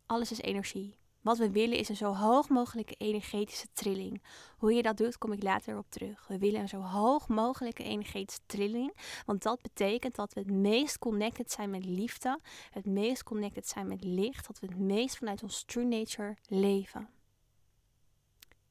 Alles 0.05 0.31
is 0.31 0.41
energie. 0.41 0.97
Wat 1.23 1.37
we 1.37 1.51
willen 1.51 1.77
is 1.77 1.89
een 1.89 1.95
zo 1.95 2.13
hoog 2.13 2.49
mogelijke 2.49 2.95
energetische 2.97 3.67
trilling. 3.73 4.21
Hoe 4.57 4.73
je 4.73 4.81
dat 4.81 4.97
doet, 4.97 5.17
kom 5.17 5.31
ik 5.31 5.43
later 5.43 5.77
op 5.77 5.85
terug. 5.89 6.27
We 6.27 6.37
willen 6.37 6.61
een 6.61 6.67
zo 6.67 6.81
hoog 6.81 7.27
mogelijke 7.27 7.83
energetische 7.83 8.41
trilling. 8.45 8.93
Want 9.25 9.43
dat 9.43 9.61
betekent 9.61 10.15
dat 10.15 10.33
we 10.33 10.39
het 10.39 10.51
meest 10.51 10.99
connected 10.99 11.51
zijn 11.51 11.69
met 11.69 11.85
liefde. 11.85 12.39
Het 12.69 12.85
meest 12.85 13.23
connected 13.23 13.67
zijn 13.67 13.87
met 13.87 14.03
licht. 14.03 14.47
Dat 14.47 14.59
we 14.59 14.67
het 14.67 14.77
meest 14.77 15.17
vanuit 15.17 15.43
ons 15.43 15.63
true 15.63 15.85
nature 15.85 16.37
leven. 16.47 17.09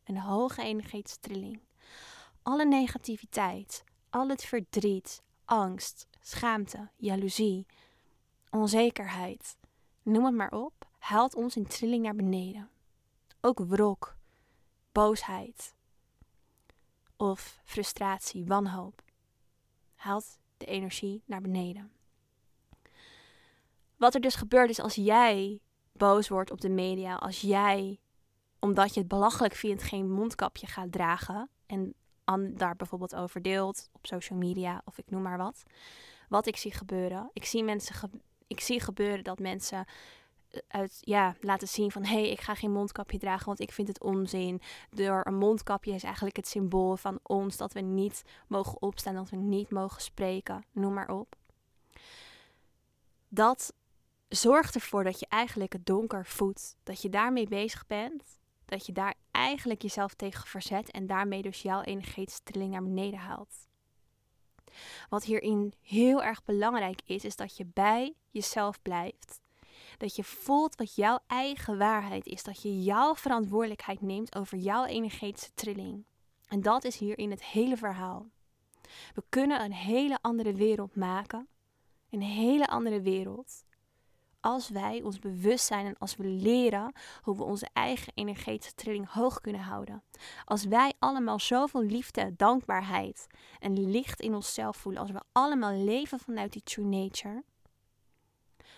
Een 0.05 0.19
hoge 0.19 0.63
energetische 0.63 1.21
trilling. 1.21 1.61
Alle 2.43 2.65
negativiteit, 2.65 3.85
al 4.13 4.29
het 4.29 4.45
verdriet, 4.45 5.23
angst, 5.45 6.09
schaamte, 6.21 6.89
jaloezie, 6.97 7.67
onzekerheid, 8.51 9.57
noem 10.03 10.25
het 10.25 10.35
maar 10.35 10.53
op, 10.53 10.87
haalt 10.99 11.35
ons 11.35 11.57
in 11.57 11.67
trilling 11.67 12.03
naar 12.03 12.15
beneden. 12.15 12.71
Ook 13.41 13.59
wrok, 13.59 14.17
boosheid 14.93 15.75
of 17.17 17.61
frustratie, 17.65 18.45
wanhoop 18.45 19.03
haalt 19.95 20.39
de 20.57 20.67
energie 20.67 21.23
naar 21.27 21.41
beneden. 21.41 21.93
Wat 23.97 24.15
er 24.15 24.21
dus 24.21 24.35
gebeurt 24.35 24.71
is 24.71 24.81
als 24.81 24.95
jij 24.95 25.61
boos 25.93 26.29
wordt 26.29 26.51
op 26.51 26.61
de 26.61 26.69
media, 26.69 27.15
als 27.15 27.41
jij, 27.41 28.01
omdat 28.59 28.95
je 28.95 29.01
het 29.01 29.09
belachelijk 29.09 29.55
vindt, 29.55 29.83
geen 29.83 30.11
mondkapje 30.11 30.67
gaat 30.67 30.93
dragen 30.93 31.51
en 31.67 31.95
daar 32.51 32.77
bijvoorbeeld 32.77 33.15
over 33.15 33.43
deelt 33.43 33.89
op 33.93 34.07
social 34.07 34.39
media 34.39 34.83
of 34.85 34.99
ik 34.99 35.11
noem 35.11 35.23
maar 35.23 35.39
wat. 35.39 35.63
Wat 36.29 36.47
ik 36.47 36.57
zie 36.57 36.73
gebeuren. 36.73 37.31
Ik 37.33 37.45
zie 37.45 37.65
mensen, 37.65 38.11
ik 38.47 38.61
zie 38.61 38.81
gebeuren 38.81 39.25
dat 39.25 39.39
mensen 39.39 39.87
uit, 40.69 40.99
ja, 41.01 41.35
laten 41.41 41.69
zien 41.69 41.91
van 41.91 42.05
hé, 42.05 42.21
hey, 42.21 42.31
ik 42.31 42.41
ga 42.41 42.55
geen 42.55 42.73
mondkapje 42.73 43.19
dragen, 43.19 43.47
want 43.47 43.61
ik 43.61 43.73
vind 43.73 43.89
het 43.89 44.01
onzin. 44.01 44.61
Door 44.91 45.21
een 45.27 45.35
mondkapje 45.35 45.95
is 45.95 46.03
eigenlijk 46.03 46.37
het 46.37 46.49
symbool 46.49 46.97
van 46.97 47.19
ons 47.23 47.57
dat 47.57 47.73
we 47.73 47.81
niet 47.81 48.23
mogen 48.47 48.83
opstaan, 48.83 49.15
dat 49.15 49.31
we 49.31 49.37
niet 49.37 49.71
mogen 49.71 50.03
spreken, 50.03 50.65
noem 50.73 50.95
maar 50.95 51.11
op. 51.11 51.37
Dat 53.29 53.73
zorgt 54.29 54.75
ervoor 54.75 55.05
dat 55.05 55.21
je 55.21 55.27
eigenlijk 55.29 55.73
het 55.73 55.87
donker 55.87 56.27
voedt, 56.27 56.77
dat 56.83 57.03
je 57.03 57.09
daarmee 57.09 57.49
bezig 57.49 57.87
bent, 57.87 58.41
dat 58.73 58.87
je 58.87 58.93
daar 58.93 59.15
eigenlijk 59.31 59.83
jezelf 59.83 60.15
tegen 60.15 60.47
verzet 60.47 60.91
en 60.91 61.07
daarmee 61.07 61.43
dus 61.43 61.63
jouw 61.63 61.81
energetische 61.81 62.43
trilling 62.43 62.71
naar 62.73 62.83
beneden 62.83 63.19
haalt. 63.19 63.69
Wat 65.09 65.25
hierin 65.25 65.73
heel 65.81 66.23
erg 66.23 66.45
belangrijk 66.45 67.01
is, 67.05 67.25
is 67.25 67.37
dat 67.37 67.57
je 67.57 67.67
bij 67.67 68.15
jezelf 68.31 68.83
blijft 68.83 69.41
dat 70.03 70.17
je 70.17 70.25
voelt 70.25 70.77
wat 70.77 70.95
jouw 70.95 71.19
eigen 71.27 71.79
waarheid 71.79 72.27
is. 72.27 72.43
Dat 72.43 72.63
je 72.63 72.83
jouw 72.83 73.15
verantwoordelijkheid 73.15 74.01
neemt 74.01 74.37
over 74.37 74.59
jouw 74.59 74.85
energetische 74.85 75.55
trilling. 75.55 76.05
En 76.49 76.61
dat 76.61 76.85
is 76.85 76.97
hierin 76.97 77.31
het 77.31 77.45
hele 77.45 77.77
verhaal. 77.77 78.27
We 79.15 79.23
kunnen 79.29 79.65
een 79.65 79.73
hele 79.73 80.19
andere 80.21 80.55
wereld 80.55 80.97
maken. 80.97 81.49
Een 82.11 82.23
hele 82.23 82.67
andere 82.67 83.01
wereld. 83.01 83.65
Als 84.43 84.69
wij 84.69 85.03
ons 85.03 85.19
bewust 85.19 85.67
zijn 85.67 85.87
en 85.87 85.99
als 85.99 86.17
we 86.17 86.25
leren 86.25 86.93
hoe 87.23 87.37
we 87.37 87.43
onze 87.43 87.69
eigen 87.73 88.13
energetische 88.15 88.75
trilling 88.75 89.13
hoog 89.13 89.41
kunnen 89.41 89.61
houden. 89.61 90.03
Als 90.45 90.65
wij 90.65 90.93
allemaal 90.99 91.39
zoveel 91.39 91.83
liefde, 91.83 92.35
dankbaarheid 92.37 93.27
en 93.59 93.91
licht 93.91 94.21
in 94.21 94.35
onszelf 94.35 94.77
voelen. 94.77 95.01
Als 95.01 95.11
we 95.11 95.21
allemaal 95.33 95.85
leven 95.85 96.19
vanuit 96.19 96.53
die 96.53 96.63
true 96.63 96.87
nature 96.87 97.43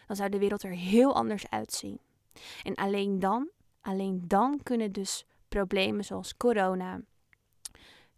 dan 0.07 0.17
zou 0.17 0.29
de 0.29 0.39
wereld 0.39 0.63
er 0.63 0.71
heel 0.71 1.15
anders 1.15 1.51
uitzien. 1.51 2.01
En 2.63 2.75
alleen 2.75 3.19
dan, 3.19 3.51
alleen 3.81 4.25
dan 4.27 4.61
kunnen 4.63 4.93
dus 4.93 5.27
problemen 5.49 6.05
zoals 6.05 6.37
corona, 6.37 7.01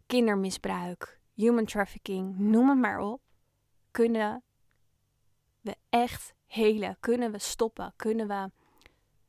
kindermisbruik, 0.06 1.20
human 1.34 1.64
trafficking, 1.64 2.38
noem 2.38 2.68
het 2.68 2.78
maar 2.78 3.00
op, 3.00 3.20
kunnen 3.90 4.42
we 5.60 5.76
echt 5.88 6.34
kunnen 7.00 7.32
we 7.32 7.38
stoppen, 7.38 7.92
kunnen 7.96 8.28
we 8.28 8.50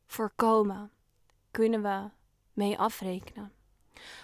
voorkomen, 0.05 0.91
kunnen 1.51 1.81
we 1.81 2.09
mee 2.53 2.79
afrekenen. 2.79 3.51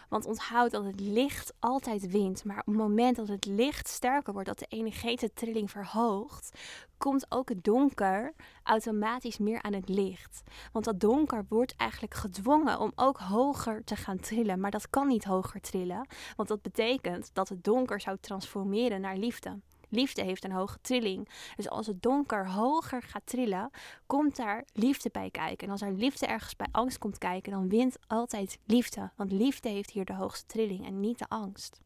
Want 0.10 0.26
onthoud 0.26 0.72
dat 0.72 0.84
het 0.84 1.00
licht 1.00 1.54
altijd 1.60 2.12
wint. 2.12 2.44
Maar 2.44 2.60
op 2.60 2.66
het 2.66 2.76
moment 2.76 3.16
dat 3.16 3.28
het 3.28 3.46
licht 3.46 3.88
sterker 3.88 4.34
wordt, 4.34 4.48
dat 4.48 4.60
de 4.60 4.66
energetische 4.66 5.34
trilling 5.34 5.72
verhoogt, 5.72 6.60
komt 6.98 7.26
ook 7.30 7.50
het 7.50 7.64
donker 7.64 8.34
automatisch 8.64 9.38
meer 9.38 9.62
aan 9.62 9.74
het 9.74 9.90
licht. 9.90 10.44
Want 10.72 10.86
dat 10.86 11.00
donker 11.00 11.46
wordt 11.50 11.76
eigenlijk 11.76 12.14
gedwongen 12.14 12.80
om 12.80 12.92
ook 12.96 13.18
hoger 13.18 13.84
te 13.84 13.96
gaan 13.96 14.20
trillen. 14.20 14.60
Maar 14.60 14.72
dat 14.72 14.90
kan 14.90 15.08
niet 15.08 15.24
hoger 15.24 15.62
trillen, 15.62 16.08
want 16.36 16.50
dat 16.50 16.62
betekent 16.62 17.30
dat 17.34 17.50
het 17.50 17.64
donker 17.64 18.02
zou 18.02 18.18
transformeren 18.22 19.02
naar 19.02 19.18
liefde. 19.18 19.60
Liefde 19.94 20.22
heeft 20.22 20.44
een 20.44 20.52
hoge 20.52 20.78
trilling. 20.82 21.30
Dus 21.56 21.70
als 21.70 21.88
het 21.88 22.02
donker 22.02 22.50
hoger 22.50 23.02
gaat 23.02 23.26
trillen, 23.26 23.70
komt 24.06 24.36
daar 24.36 24.66
liefde 24.74 25.10
bij 25.12 25.30
kijken. 25.30 25.68
En 25.68 25.72
als 25.72 25.82
er 25.82 25.94
liefde 25.94 26.26
ergens 26.26 26.56
bij 26.56 26.68
angst 26.72 26.98
komt 26.98 27.18
kijken, 27.18 27.52
dan 27.52 27.70
wint 27.70 27.98
altijd 28.08 28.60
liefde. 28.66 29.12
Want 29.16 29.32
liefde 29.32 29.70
heeft 29.70 29.92
hier 29.92 30.06
de 30.06 30.14
hoogste 30.14 30.46
trilling 30.46 30.86
en 30.86 31.00
niet 31.00 31.20
de 31.20 31.28
angst. 31.28 31.82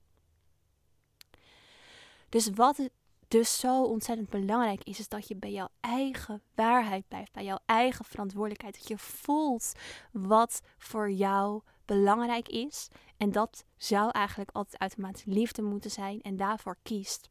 Dus 2.30 2.50
wat 2.50 2.90
dus 3.28 3.60
zo 3.60 3.84
ontzettend 3.84 4.30
belangrijk 4.30 4.84
is, 4.84 5.00
is 5.00 5.08
dat 5.08 5.28
je 5.28 5.36
bij 5.36 5.52
jouw 5.52 5.70
eigen 5.80 6.42
waarheid 6.56 7.08
blijft, 7.08 7.32
bij 7.32 7.44
jouw 7.44 7.60
eigen 7.66 8.06
verantwoordelijkheid. 8.06 8.76
Dat 8.76 8.88
je 8.88 8.98
voelt 8.98 9.72
wat 10.12 10.62
voor 10.78 11.12
jou 11.12 11.62
belangrijk 11.86 12.48
is. 12.50 12.88
En 13.18 13.32
dat 13.32 13.66
zou 13.78 14.10
eigenlijk 14.12 14.50
altijd 14.54 14.82
automatisch 14.82 15.26
liefde 15.26 15.62
moeten 15.62 15.92
zijn 15.92 16.22
en 16.22 16.38
daarvoor 16.38 16.78
kiest. 16.84 17.30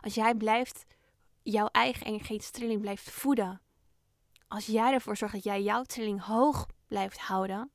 Als 0.00 0.14
jij 0.14 0.34
blijft, 0.34 0.86
jouw 1.42 1.66
eigen 1.66 2.06
energetische 2.06 2.52
trilling 2.52 2.80
blijft 2.80 3.10
voeden. 3.10 3.60
Als 4.48 4.66
jij 4.66 4.92
ervoor 4.92 5.16
zorgt 5.16 5.34
dat 5.34 5.44
jij 5.44 5.62
jouw 5.62 5.82
trilling 5.82 6.22
hoog 6.22 6.66
blijft 6.86 7.18
houden. 7.18 7.70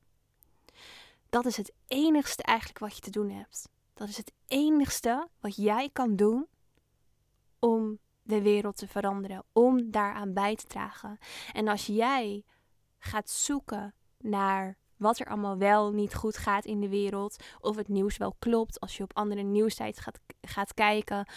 Dat 1.28 1.46
is 1.46 1.56
het 1.56 1.72
enigste 1.86 2.42
eigenlijk 2.42 2.78
wat 2.78 2.94
je 2.94 3.00
te 3.00 3.10
doen 3.10 3.30
hebt. 3.30 3.68
Dat 3.94 4.08
is 4.08 4.16
het 4.16 4.32
enigste 4.46 5.28
wat 5.40 5.56
jij 5.56 5.90
kan 5.92 6.16
doen 6.16 6.46
om 7.58 7.98
de 8.22 8.42
wereld 8.42 8.76
te 8.76 8.88
veranderen, 8.88 9.44
om 9.52 9.90
daaraan 9.90 10.32
bij 10.32 10.56
te 10.56 10.66
dragen. 10.66 11.18
En 11.52 11.68
als 11.68 11.86
jij 11.86 12.44
gaat 12.98 13.30
zoeken 13.30 13.94
naar 14.18 14.76
wat 14.96 15.18
er 15.18 15.26
allemaal 15.26 15.56
wel 15.56 15.92
niet 15.92 16.14
goed 16.14 16.36
gaat 16.36 16.64
in 16.64 16.80
de 16.80 16.88
wereld, 16.88 17.44
of 17.60 17.76
het 17.76 17.88
nieuws 17.88 18.16
wel 18.16 18.34
klopt, 18.38 18.80
als 18.80 18.96
je 18.96 19.02
op 19.02 19.16
andere 19.16 19.42
nieuwsites 19.42 19.98
gaat, 19.98 20.18
gaat 20.40 20.74
kijken, 20.74 21.28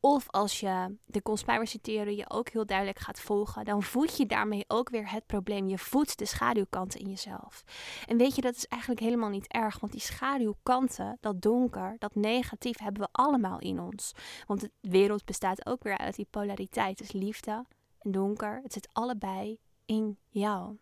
of 0.00 0.30
als 0.30 0.60
je 0.60 0.96
de 1.04 1.22
conspiracy 1.22 1.78
theorie 1.80 2.30
ook 2.30 2.48
heel 2.48 2.66
duidelijk 2.66 2.98
gaat 2.98 3.20
volgen, 3.20 3.64
dan 3.64 3.82
voed 3.82 4.16
je 4.16 4.26
daarmee 4.26 4.64
ook 4.66 4.88
weer 4.88 5.10
het 5.10 5.26
probleem. 5.26 5.68
Je 5.68 5.78
voedt 5.78 6.18
de 6.18 6.24
schaduwkanten 6.24 7.00
in 7.00 7.08
jezelf. 7.08 7.64
En 8.06 8.16
weet 8.16 8.34
je, 8.34 8.40
dat 8.40 8.56
is 8.56 8.66
eigenlijk 8.66 9.02
helemaal 9.02 9.28
niet 9.28 9.46
erg, 9.46 9.80
want 9.80 9.92
die 9.92 10.00
schaduwkanten, 10.00 11.18
dat 11.20 11.42
donker, 11.42 11.96
dat 11.98 12.14
negatief, 12.14 12.78
hebben 12.78 13.02
we 13.02 13.08
allemaal 13.12 13.58
in 13.58 13.80
ons. 13.80 14.12
Want 14.46 14.60
de 14.60 14.70
wereld 14.80 15.24
bestaat 15.24 15.66
ook 15.66 15.82
weer 15.82 15.98
uit 15.98 16.16
die 16.16 16.26
polariteit. 16.30 16.98
Dus 16.98 17.12
liefde 17.12 17.64
en 17.98 18.10
donker, 18.10 18.60
het 18.62 18.72
zit 18.72 18.88
allebei 18.92 19.58
in 19.86 20.18
jou. 20.28 20.76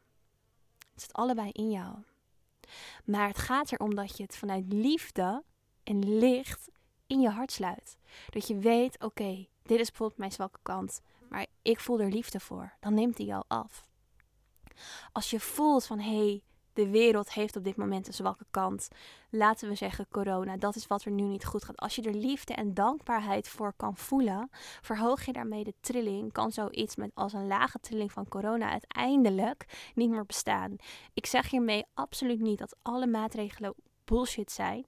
Het 0.92 1.00
zit 1.02 1.12
allebei 1.12 1.50
in 1.52 1.70
jou. 1.70 1.94
Maar 3.04 3.28
het 3.28 3.38
gaat 3.38 3.72
erom 3.72 3.94
dat 3.94 4.16
je 4.16 4.22
het 4.22 4.36
vanuit 4.36 4.72
liefde 4.72 5.42
en 5.82 6.18
licht 6.18 6.70
in 7.06 7.20
je 7.20 7.30
hart 7.30 7.52
sluit. 7.52 7.96
Dat 8.30 8.46
je 8.46 8.58
weet, 8.58 9.02
oké, 9.04 9.46
dit 9.62 9.80
is 9.80 9.88
bijvoorbeeld 9.88 10.18
mijn 10.18 10.32
zwakke 10.32 10.58
kant, 10.62 11.00
maar 11.28 11.46
ik 11.62 11.80
voel 11.80 12.00
er 12.00 12.10
liefde 12.10 12.40
voor. 12.40 12.72
Dan 12.80 12.94
neemt 12.94 13.16
die 13.16 13.26
jou 13.26 13.44
af. 13.46 13.84
Als 15.12 15.30
je 15.30 15.40
voelt 15.40 15.86
van, 15.86 15.98
hé, 15.98 16.16
hey, 16.16 16.42
de 16.76 16.88
wereld 16.90 17.32
heeft 17.32 17.56
op 17.56 17.64
dit 17.64 17.76
moment 17.76 18.06
een 18.06 18.14
zwakke 18.14 18.46
kant. 18.50 18.88
Laten 19.30 19.68
we 19.68 19.74
zeggen 19.74 20.06
corona, 20.08 20.56
dat 20.56 20.76
is 20.76 20.86
wat 20.86 21.04
er 21.04 21.10
nu 21.10 21.22
niet 21.22 21.44
goed 21.44 21.64
gaat. 21.64 21.76
Als 21.76 21.94
je 21.94 22.02
er 22.02 22.14
liefde 22.14 22.54
en 22.54 22.74
dankbaarheid 22.74 23.48
voor 23.48 23.72
kan 23.76 23.96
voelen, 23.96 24.50
verhoog 24.80 25.24
je 25.24 25.32
daarmee 25.32 25.64
de 25.64 25.74
trilling. 25.80 26.32
Kan 26.32 26.52
zoiets 26.52 26.96
met 26.96 27.10
als 27.14 27.32
een 27.32 27.46
lage 27.46 27.78
trilling 27.80 28.12
van 28.12 28.28
corona 28.28 28.70
uiteindelijk 28.70 29.90
niet 29.94 30.10
meer 30.10 30.26
bestaan. 30.26 30.76
Ik 31.14 31.26
zeg 31.26 31.50
hiermee 31.50 31.84
absoluut 31.94 32.40
niet 32.40 32.58
dat 32.58 32.76
alle 32.82 33.06
maatregelen 33.06 33.74
bullshit 34.04 34.52
zijn 34.52 34.86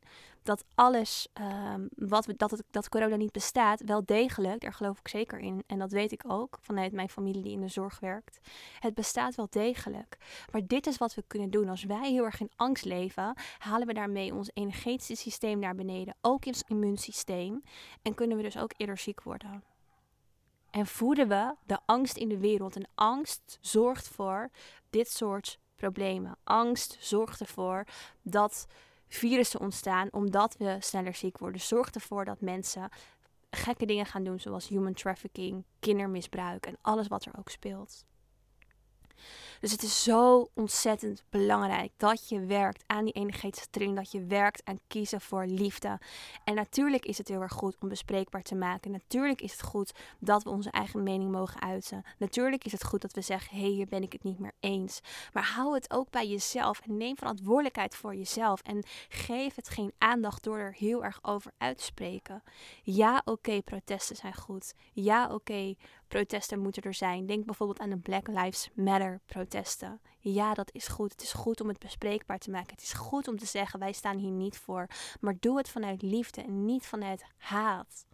dat 0.49 0.64
alles, 0.75 1.28
ehm, 1.33 1.87
wat 1.95 2.33
dat, 2.37 2.62
dat 2.71 2.88
corona 2.88 3.17
niet 3.17 3.33
bestaat, 3.33 3.81
wel 3.85 4.05
degelijk, 4.05 4.61
daar 4.61 4.73
geloof 4.73 4.99
ik 4.99 5.09
zeker 5.09 5.38
in. 5.38 5.62
En 5.67 5.78
dat 5.78 5.93
weet 5.93 6.12
ik 6.12 6.23
ook 6.26 6.59
vanuit 6.61 6.93
mijn 6.93 7.09
familie 7.09 7.43
die 7.43 7.52
in 7.52 7.61
de 7.61 7.69
zorg 7.69 8.00
werkt. 8.00 8.38
Het 8.78 8.95
bestaat 8.95 9.35
wel 9.35 9.47
degelijk. 9.50 10.17
Maar 10.52 10.67
dit 10.67 10.87
is 10.87 10.99
wat 10.99 11.14
we 11.14 11.25
kunnen 11.26 11.50
doen. 11.50 11.69
Als 11.69 11.85
wij 11.85 12.11
heel 12.11 12.25
erg 12.25 12.40
in 12.40 12.50
angst 12.57 12.85
leven, 12.85 13.37
halen 13.59 13.87
we 13.87 13.93
daarmee 13.93 14.35
ons 14.35 14.50
energetische 14.55 15.14
systeem 15.14 15.59
naar 15.59 15.75
beneden. 15.75 16.17
Ook 16.21 16.47
ons 16.47 16.62
immuunsysteem. 16.67 17.62
En 18.02 18.14
kunnen 18.14 18.37
we 18.37 18.43
dus 18.43 18.59
ook 18.59 18.73
eerder 18.76 18.99
ziek 18.99 19.23
worden. 19.23 19.62
En 20.71 20.87
voeden 20.87 21.28
we 21.28 21.55
de 21.67 21.78
angst 21.87 22.17
in 22.17 22.28
de 22.28 22.38
wereld. 22.38 22.76
En 22.76 22.88
angst 22.95 23.59
zorgt 23.61 24.09
voor 24.09 24.50
dit 24.90 25.11
soort 25.11 25.59
problemen. 25.75 26.37
Angst 26.45 26.97
zorgt 27.00 27.40
ervoor 27.40 27.85
dat 28.23 28.67
virussen 29.08 29.60
ontstaan 29.60 30.08
omdat 30.12 30.56
we 30.56 30.76
sneller 30.80 31.14
ziek 31.14 31.38
worden. 31.38 31.60
Zorgt 31.60 31.94
ervoor 31.94 32.24
dat 32.24 32.40
mensen 32.40 32.88
gekke 33.50 33.86
dingen 33.86 34.06
gaan 34.06 34.24
doen, 34.24 34.40
zoals 34.40 34.68
human 34.68 34.94
trafficking, 34.94 35.64
kindermisbruik 35.80 36.66
en 36.66 36.78
alles 36.82 37.08
wat 37.08 37.24
er 37.24 37.38
ook 37.38 37.48
speelt. 37.48 38.04
Dus 39.60 39.72
het 39.72 39.82
is 39.82 40.02
zo 40.02 40.48
ontzettend 40.54 41.24
belangrijk 41.30 41.92
dat 41.96 42.28
je 42.28 42.40
werkt 42.40 42.84
aan 42.86 43.04
die 43.04 43.14
energetische 43.14 43.66
dat 43.94 44.12
je 44.12 44.24
werkt 44.24 44.64
aan 44.64 44.80
kiezen 44.86 45.20
voor 45.20 45.46
liefde. 45.46 45.98
En 46.44 46.54
natuurlijk 46.54 47.04
is 47.04 47.18
het 47.18 47.28
heel 47.28 47.40
erg 47.40 47.52
goed 47.52 47.76
om 47.80 47.88
bespreekbaar 47.88 48.42
te 48.42 48.54
maken. 48.54 48.90
Natuurlijk 48.90 49.40
is 49.40 49.52
het 49.52 49.62
goed 49.62 49.92
dat 50.18 50.42
we 50.42 50.50
onze 50.50 50.70
eigen 50.70 51.02
mening 51.02 51.30
mogen 51.30 51.62
uiten. 51.62 52.04
Natuurlijk 52.18 52.64
is 52.64 52.72
het 52.72 52.84
goed 52.84 53.02
dat 53.02 53.12
we 53.12 53.20
zeggen: 53.20 53.56
hé, 53.56 53.62
hey, 53.62 53.70
hier 53.70 53.86
ben 53.86 54.02
ik 54.02 54.12
het 54.12 54.22
niet 54.22 54.38
meer 54.38 54.52
eens. 54.60 55.00
Maar 55.32 55.44
hou 55.54 55.74
het 55.74 55.92
ook 55.92 56.10
bij 56.10 56.28
jezelf 56.28 56.80
en 56.80 56.96
neem 56.96 57.16
verantwoordelijkheid 57.16 57.96
voor 57.96 58.14
jezelf. 58.14 58.60
En 58.60 58.84
geef 59.08 59.54
het 59.54 59.68
geen 59.68 59.92
aandacht 59.98 60.42
door 60.44 60.58
er 60.58 60.74
heel 60.74 61.04
erg 61.04 61.18
over 61.22 61.52
uit 61.58 61.78
te 61.78 61.84
spreken. 61.84 62.42
Ja, 62.82 63.22
oké, 63.24 63.62
protesten 63.62 64.16
zijn 64.16 64.34
goed. 64.34 64.74
Ja, 64.92 65.34
oké, 65.34 65.74
protesten 66.08 66.58
moeten 66.60 66.82
er 66.82 66.94
zijn. 66.94 67.26
Denk 67.26 67.44
bijvoorbeeld 67.44 67.80
aan 67.80 67.90
de 67.90 67.96
Black 67.96 68.26
Lives 68.26 68.70
Matter 68.74 69.20
protesten. 69.49 70.00
Ja, 70.19 70.55
dat 70.55 70.73
is 70.73 70.88
goed. 70.88 71.12
Het 71.12 71.23
is 71.23 71.33
goed 71.33 71.61
om 71.61 71.69
het 71.69 71.78
bespreekbaar 71.78 72.38
te 72.38 72.50
maken. 72.50 72.75
Het 72.75 72.83
is 72.83 72.93
goed 72.93 73.28
om 73.28 73.38
te 73.38 73.47
zeggen: 73.47 73.78
wij 73.78 73.93
staan 73.93 74.19
hier 74.19 74.31
niet 74.31 74.59
voor. 74.59 74.87
Maar 75.21 75.37
doe 75.40 75.57
het 75.57 75.69
vanuit 75.69 76.02
liefde 76.02 76.43
en 76.43 76.64
niet 76.64 76.87
vanuit 76.87 77.25
haat. 77.37 78.07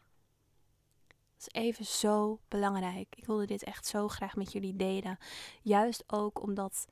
Dat 1.07 1.53
is 1.55 1.63
even 1.63 1.85
zo 1.85 2.41
belangrijk. 2.49 3.15
Ik 3.17 3.27
wilde 3.27 3.47
dit 3.47 3.65
echt 3.65 3.87
zo 3.87 4.09
graag 4.09 4.37
met 4.37 4.53
jullie 4.53 4.77
delen. 4.77 5.19
Juist 5.63 6.05
ook 6.07 6.43
omdat 6.43 6.87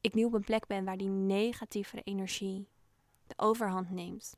ik 0.00 0.14
nu 0.14 0.24
op 0.24 0.32
een 0.32 0.44
plek 0.44 0.66
ben 0.66 0.84
waar 0.84 0.96
die 0.96 1.08
negatieve 1.08 2.02
energie 2.02 2.68
de 3.26 3.34
overhand 3.36 3.90
neemt. 3.90 4.36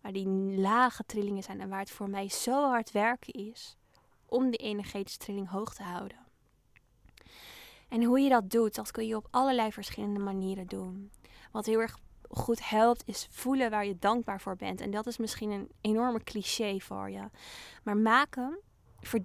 Waar 0.00 0.12
die 0.12 0.28
lage 0.60 1.04
trillingen 1.06 1.42
zijn 1.42 1.60
en 1.60 1.68
waar 1.68 1.80
het 1.80 1.90
voor 1.90 2.10
mij 2.10 2.28
zo 2.28 2.68
hard 2.68 2.90
werken 2.90 3.32
is 3.32 3.76
om 4.26 4.50
die 4.50 4.58
energetische 4.58 5.18
trilling 5.18 5.48
hoog 5.48 5.74
te 5.74 5.82
houden. 5.82 6.27
En 7.88 8.02
hoe 8.02 8.20
je 8.20 8.28
dat 8.28 8.50
doet, 8.50 8.74
dat 8.74 8.90
kun 8.90 9.06
je 9.06 9.16
op 9.16 9.28
allerlei 9.30 9.72
verschillende 9.72 10.20
manieren 10.20 10.66
doen. 10.66 11.10
Wat 11.52 11.66
heel 11.66 11.80
erg 11.80 11.98
goed 12.30 12.68
helpt, 12.68 13.02
is 13.06 13.28
voelen 13.30 13.70
waar 13.70 13.86
je 13.86 13.98
dankbaar 13.98 14.40
voor 14.40 14.56
bent. 14.56 14.80
En 14.80 14.90
dat 14.90 15.06
is 15.06 15.18
misschien 15.18 15.50
een 15.50 15.70
enorme 15.80 16.22
cliché 16.22 16.78
voor 16.80 17.10
je. 17.10 17.22
Maar 17.82 17.96
maak 17.96 18.36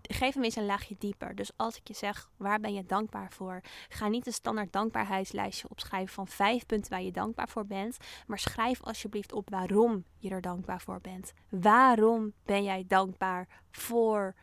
geef 0.02 0.34
hem 0.34 0.44
eens 0.44 0.56
een 0.56 0.66
laagje 0.66 0.96
dieper. 1.00 1.36
Dus 1.36 1.52
als 1.56 1.78
ik 1.78 1.88
je 1.88 1.94
zeg, 1.94 2.30
waar 2.38 2.60
ben 2.60 2.74
je 2.74 2.86
dankbaar 2.86 3.32
voor? 3.32 3.62
Ga 3.90 4.08
niet 4.08 4.28
een 4.28 4.34
standaard 4.34 4.74
dankbaarheidslijstje 4.74 5.70
opschrijven 5.70 6.14
van 6.14 6.28
vijf 6.28 6.66
punten 6.66 6.92
waar 6.92 7.02
je 7.02 7.12
dankbaar 7.12 7.50
voor 7.50 7.66
bent. 7.66 7.98
Maar 8.28 8.40
schrijf 8.40 8.84
alsjeblieft 8.84 9.34
op 9.34 9.50
waarom 9.50 10.04
je 10.18 10.30
er 10.30 10.42
dankbaar 10.42 10.82
voor 10.82 11.00
bent. 11.02 11.34
Waarom 11.50 12.34
ben 12.46 12.64
jij 12.64 12.86
dankbaar 12.88 13.48
voor 13.72 14.36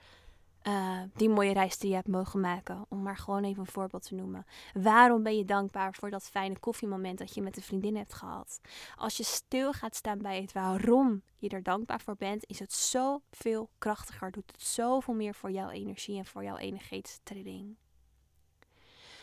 uh, 0.62 1.00
die 1.14 1.28
mooie 1.28 1.52
reis 1.52 1.78
die 1.78 1.88
je 1.88 1.94
hebt 1.94 2.08
mogen 2.08 2.40
maken. 2.40 2.86
Om 2.88 3.02
maar 3.02 3.16
gewoon 3.16 3.44
even 3.44 3.60
een 3.60 3.72
voorbeeld 3.72 4.02
te 4.02 4.14
noemen. 4.14 4.46
Waarom 4.74 5.22
ben 5.22 5.36
je 5.36 5.44
dankbaar 5.44 5.94
voor 5.94 6.10
dat 6.10 6.28
fijne 6.28 6.58
koffiemoment 6.58 7.18
dat 7.18 7.34
je 7.34 7.42
met 7.42 7.56
een 7.56 7.62
vriendin 7.62 7.96
hebt 7.96 8.14
gehad? 8.14 8.60
Als 8.96 9.16
je 9.16 9.24
stil 9.24 9.72
gaat 9.72 9.96
staan 9.96 10.18
bij 10.18 10.40
het 10.40 10.52
waarom 10.52 11.22
je 11.38 11.48
er 11.48 11.62
dankbaar 11.62 12.00
voor 12.00 12.16
bent, 12.16 12.44
is 12.46 12.58
het 12.58 12.72
zoveel 12.72 13.70
krachtiger. 13.78 14.30
Doet 14.30 14.52
het 14.52 14.62
zoveel 14.62 15.14
meer 15.14 15.34
voor 15.34 15.50
jouw 15.50 15.70
energie 15.70 16.18
en 16.18 16.26
voor 16.26 16.44
jouw 16.44 16.56
energetische 16.56 17.20
trilling. 17.22 17.76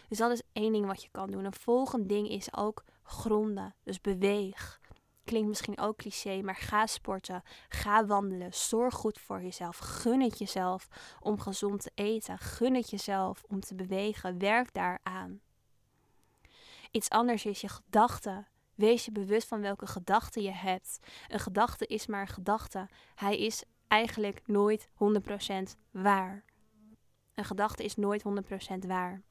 Dus 0.08 0.18
dat 0.18 0.32
is 0.32 0.42
één 0.52 0.72
ding 0.72 0.86
wat 0.86 1.04
je 1.04 1.10
kan 1.12 1.32
doen. 1.32 1.46
Een 1.46 1.54
volgend 1.54 2.10
ding 2.10 2.30
is 2.30 2.56
ook 2.56 2.84
gronden. 3.04 3.76
Dus 3.84 4.02
beweeg. 4.02 4.80
Klinkt 5.28 5.48
misschien 5.48 5.80
ook 5.80 5.98
cliché, 5.98 6.42
maar 6.42 6.56
ga 6.56 6.86
sporten, 6.86 7.44
ga 7.70 8.06
wandelen, 8.06 8.54
zorg 8.54 8.94
goed 8.94 9.20
voor 9.20 9.42
jezelf, 9.42 9.78
gun 9.78 10.22
het 10.22 10.40
jezelf 10.40 10.88
om 11.20 11.40
gezond 11.40 11.82
te 11.82 11.92
eten, 11.96 12.38
gun 12.38 12.76
het 12.76 12.90
jezelf 12.90 13.44
om 13.48 13.60
te 13.60 13.76
bewegen, 13.76 14.40
werk 14.40 14.74
daaraan. 14.74 15.42
Iets 16.92 17.10
anders 17.10 17.46
is 17.46 17.62
je 17.62 17.68
gedachten. 17.68 18.48
Wees 18.76 19.06
je 19.06 19.12
bewust 19.12 19.48
van 19.48 19.62
welke 19.62 19.88
gedachten 19.88 20.42
je 20.42 20.52
hebt. 20.52 21.00
Een 21.28 21.40
gedachte 21.40 21.86
is 21.86 22.08
maar 22.08 22.22
een 22.22 22.28
gedachte. 22.28 22.88
Hij 23.16 23.38
is 23.38 23.64
eigenlijk 23.88 24.42
nooit 24.46 24.90
100% 24.90 25.78
waar. 25.92 26.44
Een 27.34 27.46
gedachte 27.46 27.84
is 27.84 27.96
nooit 27.96 28.24
100% 28.24 28.88
waar. 28.88 29.22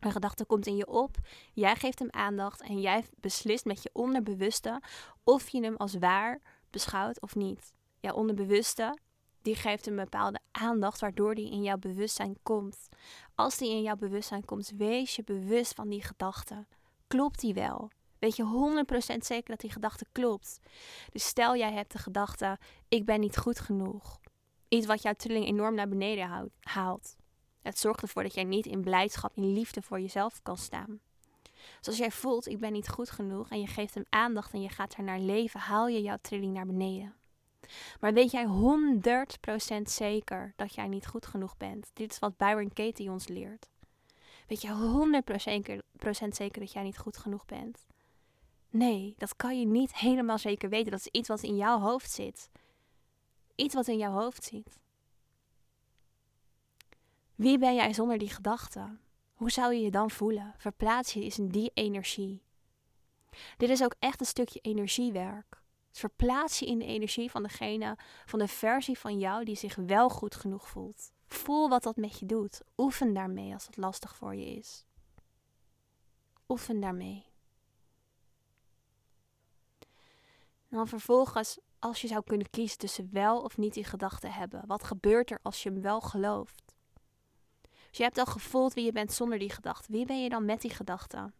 Een 0.00 0.12
gedachte 0.12 0.44
komt 0.44 0.66
in 0.66 0.76
je 0.76 0.86
op, 0.86 1.16
jij 1.52 1.76
geeft 1.76 1.98
hem 1.98 2.10
aandacht 2.10 2.60
en 2.60 2.80
jij 2.80 3.04
beslist 3.20 3.64
met 3.64 3.82
je 3.82 3.90
onderbewuste 3.92 4.82
of 5.24 5.48
je 5.48 5.62
hem 5.62 5.76
als 5.76 5.94
waar 5.94 6.40
beschouwt 6.70 7.20
of 7.20 7.34
niet. 7.34 7.72
Jouw 8.00 8.14
onderbewuste, 8.14 8.98
die 9.42 9.54
geeft 9.54 9.86
een 9.86 9.96
bepaalde 9.96 10.40
aandacht 10.50 11.00
waardoor 11.00 11.34
die 11.34 11.50
in 11.50 11.62
jouw 11.62 11.76
bewustzijn 11.76 12.36
komt. 12.42 12.88
Als 13.34 13.56
die 13.56 13.70
in 13.70 13.82
jouw 13.82 13.96
bewustzijn 13.96 14.44
komt, 14.44 14.72
wees 14.76 15.16
je 15.16 15.24
bewust 15.24 15.74
van 15.74 15.88
die 15.88 16.02
gedachte. 16.02 16.66
Klopt 17.06 17.40
die 17.40 17.54
wel? 17.54 17.90
Weet 18.18 18.36
je 18.36 18.84
100% 19.14 19.16
zeker 19.18 19.50
dat 19.50 19.60
die 19.60 19.70
gedachte 19.70 20.06
klopt? 20.12 20.60
Dus 21.12 21.26
stel 21.26 21.56
jij 21.56 21.72
hebt 21.72 21.92
de 21.92 21.98
gedachte, 21.98 22.58
ik 22.88 23.04
ben 23.04 23.20
niet 23.20 23.36
goed 23.36 23.60
genoeg. 23.60 24.20
Iets 24.68 24.86
wat 24.86 25.02
jouw 25.02 25.12
trilling 25.12 25.46
enorm 25.46 25.74
naar 25.74 25.88
beneden 25.88 26.50
haalt. 26.60 27.16
Het 27.66 27.78
zorgt 27.78 28.02
ervoor 28.02 28.22
dat 28.22 28.34
jij 28.34 28.44
niet 28.44 28.66
in 28.66 28.80
blijdschap, 28.80 29.32
in 29.34 29.52
liefde 29.52 29.82
voor 29.82 30.00
jezelf 30.00 30.42
kan 30.42 30.56
staan. 30.56 31.00
Dus 31.78 31.86
als 31.86 31.96
jij 31.96 32.10
voelt, 32.10 32.46
ik 32.46 32.58
ben 32.58 32.72
niet 32.72 32.88
goed 32.88 33.10
genoeg 33.10 33.48
en 33.48 33.60
je 33.60 33.66
geeft 33.66 33.94
hem 33.94 34.04
aandacht 34.08 34.52
en 34.52 34.62
je 34.62 34.68
gaat 34.68 34.94
er 34.94 35.02
naar 35.02 35.18
leven, 35.18 35.60
haal 35.60 35.88
je 35.88 36.02
jouw 36.02 36.16
trilling 36.20 36.52
naar 36.54 36.66
beneden. 36.66 37.14
Maar 38.00 38.12
weet 38.12 38.30
jij 38.30 38.46
100% 39.78 39.82
zeker 39.82 40.52
dat 40.56 40.74
jij 40.74 40.88
niet 40.88 41.06
goed 41.06 41.26
genoeg 41.26 41.56
bent? 41.56 41.90
Dit 41.92 42.10
is 42.10 42.18
wat 42.18 42.36
Byron 42.36 42.72
Katie 42.72 43.10
ons 43.10 43.28
leert. 43.28 43.68
Weet 44.46 44.62
je 44.62 44.68
100% 46.26 46.28
zeker 46.28 46.60
dat 46.60 46.72
jij 46.72 46.82
niet 46.82 46.98
goed 46.98 47.16
genoeg 47.16 47.44
bent? 47.44 47.86
Nee, 48.70 49.14
dat 49.16 49.36
kan 49.36 49.58
je 49.58 49.66
niet 49.66 49.94
helemaal 49.94 50.38
zeker 50.38 50.68
weten. 50.68 50.90
Dat 50.90 51.00
is 51.00 51.20
iets 51.20 51.28
wat 51.28 51.42
in 51.42 51.56
jouw 51.56 51.78
hoofd 51.78 52.10
zit. 52.10 52.50
Iets 53.54 53.74
wat 53.74 53.86
in 53.86 53.98
jouw 53.98 54.12
hoofd 54.12 54.44
zit. 54.44 54.78
Wie 57.36 57.58
ben 57.58 57.74
jij 57.74 57.92
zonder 57.92 58.18
die 58.18 58.28
gedachten? 58.28 59.00
Hoe 59.34 59.50
zou 59.50 59.74
je 59.74 59.80
je 59.80 59.90
dan 59.90 60.10
voelen? 60.10 60.54
Verplaats 60.56 61.12
je 61.12 61.22
eens 61.22 61.38
in 61.38 61.48
die 61.48 61.70
energie. 61.74 62.42
Dit 63.56 63.70
is 63.70 63.84
ook 63.84 63.94
echt 63.98 64.20
een 64.20 64.26
stukje 64.26 64.60
energiewerk. 64.60 65.62
Verplaats 65.90 66.58
je 66.58 66.66
in 66.66 66.78
de 66.78 66.84
energie 66.84 67.30
van 67.30 67.42
degene, 67.42 67.98
van 68.26 68.38
de 68.38 68.48
versie 68.48 68.98
van 68.98 69.18
jou 69.18 69.44
die 69.44 69.56
zich 69.56 69.74
wel 69.74 70.08
goed 70.08 70.34
genoeg 70.34 70.68
voelt. 70.68 71.12
Voel 71.28 71.68
wat 71.68 71.82
dat 71.82 71.96
met 71.96 72.18
je 72.18 72.26
doet. 72.26 72.60
Oefen 72.76 73.14
daarmee 73.14 73.52
als 73.52 73.66
het 73.66 73.76
lastig 73.76 74.16
voor 74.16 74.34
je 74.34 74.46
is. 74.46 74.84
Oefen 76.48 76.80
daarmee. 76.80 77.24
Dan 80.68 80.88
vervolgens, 80.88 81.58
als 81.78 82.00
je 82.00 82.08
zou 82.08 82.22
kunnen 82.24 82.50
kiezen 82.50 82.78
tussen 82.78 83.08
wel 83.12 83.42
of 83.42 83.56
niet 83.56 83.74
die 83.74 83.84
gedachten 83.84 84.32
hebben, 84.32 84.66
wat 84.66 84.84
gebeurt 84.84 85.30
er 85.30 85.38
als 85.42 85.62
je 85.62 85.70
hem 85.70 85.80
wel 85.80 86.00
gelooft? 86.00 86.65
Dus 87.96 88.04
je 88.04 88.12
hebt 88.12 88.26
al 88.26 88.32
gevoeld 88.32 88.74
wie 88.74 88.84
je 88.84 88.92
bent 88.92 89.12
zonder 89.12 89.38
die 89.38 89.50
gedachte. 89.50 89.92
Wie 89.92 90.06
ben 90.06 90.22
je 90.22 90.28
dan 90.28 90.44
met 90.44 90.60
die 90.60 90.70
gedachte? 90.70 91.32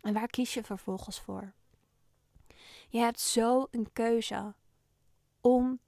En 0.00 0.14
waar 0.14 0.26
kies 0.26 0.54
je 0.54 0.62
vervolgens 0.62 1.20
voor? 1.20 1.52
Je 2.88 2.98
hebt 2.98 3.20
zo 3.20 3.66
een 3.70 3.92
keuze 3.92 4.54
om 5.40 5.80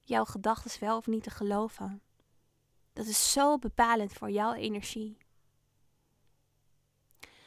jouw 0.00 0.24
gedachten 0.24 0.80
wel 0.80 0.96
of 0.96 1.06
niet 1.06 1.22
te 1.22 1.30
geloven. 1.30 2.02
Dat 2.92 3.06
is 3.06 3.32
zo 3.32 3.58
bepalend 3.58 4.12
voor 4.12 4.30
jouw 4.30 4.52
energie. 4.52 5.16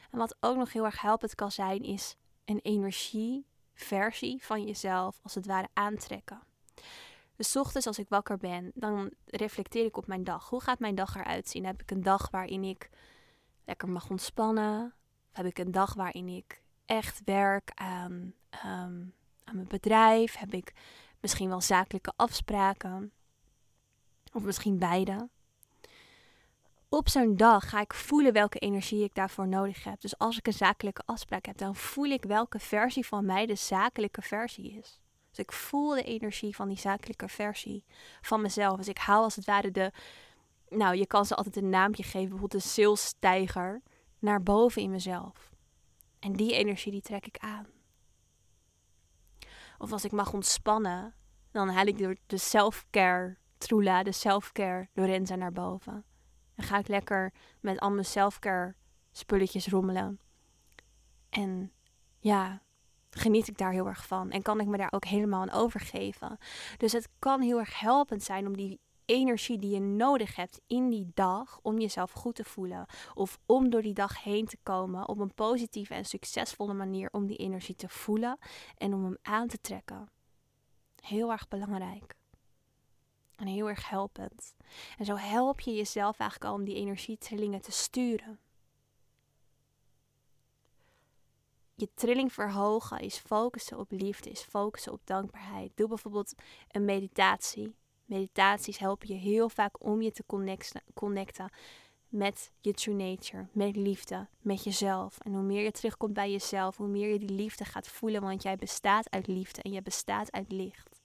En 0.09 0.17
wat 0.17 0.37
ook 0.39 0.57
nog 0.57 0.73
heel 0.73 0.85
erg 0.85 1.01
helpend 1.01 1.35
kan 1.35 1.51
zijn, 1.51 1.83
is 1.83 2.15
een 2.45 2.59
energieversie 2.59 4.43
van 4.43 4.65
jezelf 4.65 5.19
als 5.23 5.35
het 5.35 5.45
ware 5.45 5.69
aantrekken. 5.73 6.41
Dus 7.35 7.55
ochtends 7.55 7.87
als 7.87 7.99
ik 7.99 8.09
wakker 8.09 8.37
ben, 8.37 8.71
dan 8.75 9.11
reflecteer 9.25 9.85
ik 9.85 9.97
op 9.97 10.07
mijn 10.07 10.23
dag. 10.23 10.49
Hoe 10.49 10.61
gaat 10.61 10.79
mijn 10.79 10.95
dag 10.95 11.15
eruit 11.15 11.49
zien? 11.49 11.65
Heb 11.65 11.81
ik 11.81 11.91
een 11.91 12.03
dag 12.03 12.29
waarin 12.29 12.63
ik 12.63 12.89
lekker 13.65 13.89
mag 13.89 14.09
ontspannen? 14.09 14.93
Heb 15.31 15.45
ik 15.45 15.59
een 15.59 15.71
dag 15.71 15.93
waarin 15.93 16.27
ik 16.27 16.61
echt 16.85 17.21
werk 17.25 17.71
aan, 17.73 18.33
ehm, 18.49 19.01
aan 19.43 19.55
mijn 19.55 19.67
bedrijf? 19.67 20.35
Heb 20.35 20.53
ik 20.53 20.73
misschien 21.19 21.49
wel 21.49 21.61
zakelijke 21.61 22.13
afspraken? 22.15 23.11
Of 24.33 24.43
misschien 24.43 24.79
beide? 24.79 25.29
Op 26.89 27.09
zo'n 27.09 27.35
dag 27.35 27.69
ga 27.69 27.81
ik 27.81 27.93
voelen 27.93 28.33
welke 28.33 28.59
energie 28.59 29.03
ik 29.03 29.15
daarvoor 29.15 29.47
nodig 29.47 29.83
heb. 29.83 30.01
Dus 30.01 30.17
als 30.17 30.37
ik 30.37 30.47
een 30.47 30.53
zakelijke 30.53 31.01
afspraak 31.05 31.45
heb, 31.45 31.57
dan 31.57 31.75
voel 31.75 32.05
ik 32.05 32.23
welke 32.23 32.59
versie 32.59 33.05
van 33.05 33.25
mij 33.25 33.45
de 33.45 33.55
zakelijke 33.55 34.21
versie 34.21 34.71
is. 34.71 35.02
Dus 35.33 35.45
ik 35.45 35.51
voel 35.51 35.89
de 35.89 36.03
energie 36.03 36.55
van 36.55 36.67
die 36.67 36.77
zakelijke 36.77 37.27
versie 37.27 37.83
van 38.21 38.41
mezelf. 38.41 38.77
Dus 38.77 38.87
ik 38.87 38.97
haal 38.97 39.23
als 39.23 39.35
het 39.35 39.45
ware 39.45 39.71
de, 39.71 39.91
nou 40.69 40.95
je 40.95 41.07
kan 41.07 41.25
ze 41.25 41.35
altijd 41.35 41.55
een 41.55 41.69
naampje 41.69 42.03
geven, 42.03 42.29
bijvoorbeeld 42.29 42.63
de 42.63 42.69
salesstijger, 42.69 43.81
naar 44.19 44.43
boven 44.43 44.81
in 44.81 44.91
mezelf. 44.91 45.51
En 46.19 46.33
die 46.33 46.53
energie 46.53 46.91
die 46.91 47.01
trek 47.01 47.25
ik 47.25 47.37
aan. 47.37 47.65
Of 49.77 49.91
als 49.91 50.05
ik 50.05 50.11
mag 50.11 50.33
ontspannen, 50.33 51.15
dan 51.51 51.69
haal 51.69 51.85
ik 51.85 51.97
door 51.97 52.15
de 52.25 52.37
self-care 52.37 53.37
Trula, 53.57 54.03
de 54.03 54.11
self-care 54.11 54.87
Lorenza 54.93 55.35
naar 55.35 55.51
boven. 55.51 56.03
En 56.55 56.63
ga 56.63 56.77
ik 56.77 56.87
lekker 56.87 57.33
met 57.59 57.79
al 57.79 57.91
mijn 57.91 58.05
self-care 58.05 58.75
spulletjes 59.11 59.67
rommelen. 59.67 60.19
En 61.29 61.71
ja, 62.19 62.61
geniet 63.15 63.47
ik 63.47 63.57
daar 63.57 63.71
heel 63.71 63.87
erg 63.87 64.07
van. 64.07 64.31
En 64.31 64.41
kan 64.41 64.59
ik 64.59 64.67
me 64.67 64.77
daar 64.77 64.91
ook 64.91 65.05
helemaal 65.05 65.41
aan 65.41 65.51
overgeven. 65.51 66.37
Dus 66.77 66.91
het 66.91 67.09
kan 67.19 67.41
heel 67.41 67.59
erg 67.59 67.79
helpend 67.79 68.23
zijn 68.23 68.47
om 68.47 68.57
die 68.57 68.79
energie 69.05 69.57
die 69.59 69.69
je 69.69 69.79
nodig 69.79 70.35
hebt 70.35 70.61
in 70.67 70.89
die 70.89 71.11
dag 71.13 71.59
om 71.61 71.79
jezelf 71.79 72.11
goed 72.11 72.35
te 72.35 72.43
voelen. 72.43 72.85
Of 73.13 73.39
om 73.45 73.69
door 73.69 73.81
die 73.81 73.93
dag 73.93 74.23
heen 74.23 74.45
te 74.45 74.57
komen 74.63 75.07
op 75.07 75.17
een 75.17 75.33
positieve 75.33 75.93
en 75.93 76.05
succesvolle 76.05 76.73
manier 76.73 77.09
om 77.11 77.27
die 77.27 77.37
energie 77.37 77.75
te 77.75 77.89
voelen 77.89 78.37
en 78.77 78.93
om 78.93 79.03
hem 79.03 79.17
aan 79.21 79.47
te 79.47 79.61
trekken. 79.61 80.09
Heel 81.01 81.31
erg 81.31 81.47
belangrijk. 81.47 82.15
En 83.35 83.47
heel 83.47 83.69
erg 83.69 83.89
helpend. 83.89 84.55
En 84.97 85.05
zo 85.05 85.15
help 85.15 85.59
je 85.59 85.73
jezelf 85.73 86.19
eigenlijk 86.19 86.51
al 86.51 86.57
om 86.57 86.65
die 86.65 86.75
energietrillingen 86.75 87.61
te 87.61 87.71
sturen. 87.71 88.39
Je 91.75 91.89
trilling 91.93 92.33
verhogen 92.33 92.99
is 92.99 93.17
focussen 93.17 93.79
op 93.79 93.91
liefde, 93.91 94.29
is 94.29 94.41
focussen 94.41 94.91
op 94.91 95.01
dankbaarheid. 95.03 95.71
Doe 95.75 95.87
bijvoorbeeld 95.87 96.33
een 96.71 96.85
meditatie. 96.85 97.75
Meditaties 98.05 98.77
helpen 98.77 99.07
je 99.07 99.13
heel 99.13 99.49
vaak 99.49 99.83
om 99.83 100.01
je 100.01 100.11
te 100.11 100.23
connecten 100.93 101.51
met 102.13 102.51
je 102.61 102.73
true 102.73 102.95
nature, 102.95 103.47
met 103.51 103.75
liefde, 103.75 104.27
met 104.41 104.63
jezelf. 104.63 105.17
En 105.19 105.33
hoe 105.33 105.41
meer 105.41 105.63
je 105.63 105.71
terugkomt 105.71 106.13
bij 106.13 106.31
jezelf, 106.31 106.77
hoe 106.77 106.87
meer 106.87 107.11
je 107.11 107.19
die 107.19 107.29
liefde 107.29 107.65
gaat 107.65 107.87
voelen, 107.87 108.21
want 108.21 108.43
jij 108.43 108.55
bestaat 108.55 109.09
uit 109.11 109.27
liefde 109.27 109.61
en 109.61 109.71
je 109.71 109.81
bestaat 109.81 110.31
uit 110.31 110.51
licht. 110.51 111.01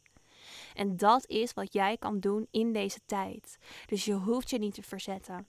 En 0.75 0.97
dat 0.97 1.27
is 1.27 1.53
wat 1.53 1.73
jij 1.73 1.97
kan 1.97 2.21
doen 2.21 2.47
in 2.51 2.73
deze 2.73 3.01
tijd. 3.07 3.59
Dus 3.87 4.05
je 4.05 4.15
hoeft 4.15 4.51
je 4.51 4.59
niet 4.59 4.75
te 4.75 4.83
verzetten. 4.83 5.47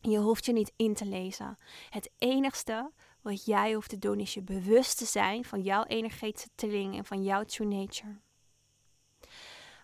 Je 0.00 0.18
hoeft 0.18 0.44
je 0.44 0.52
niet 0.52 0.72
in 0.76 0.94
te 0.94 1.06
lezen. 1.06 1.56
Het 1.90 2.10
enigste 2.18 2.90
wat 3.26 3.44
jij 3.44 3.72
hoeft 3.72 3.88
te 3.88 3.98
doen 3.98 4.20
is 4.20 4.34
je 4.34 4.42
bewust 4.42 4.98
te 4.98 5.04
zijn 5.04 5.44
van 5.44 5.62
jouw 5.62 5.84
energetische 5.84 6.48
trilling 6.54 6.96
en 6.96 7.04
van 7.04 7.22
jouw 7.22 7.44
true 7.44 7.68
nature. 7.68 8.16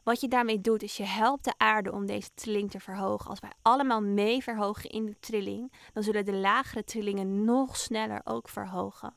Wat 0.02 0.20
je 0.20 0.28
daarmee 0.28 0.60
doet, 0.60 0.82
is 0.82 0.96
je 0.96 1.04
helpt 1.04 1.44
de 1.44 1.54
aarde 1.56 1.92
om 1.92 2.06
deze 2.06 2.30
trilling 2.34 2.70
te 2.70 2.80
verhogen. 2.80 3.30
Als 3.30 3.40
wij 3.40 3.52
allemaal 3.62 4.02
mee 4.02 4.42
verhogen 4.42 4.90
in 4.90 5.06
de 5.06 5.16
trilling, 5.20 5.72
dan 5.92 6.02
zullen 6.02 6.24
de 6.24 6.34
lagere 6.34 6.84
trillingen 6.84 7.44
nog 7.44 7.76
sneller 7.76 8.20
ook 8.24 8.48
verhogen. 8.48 9.14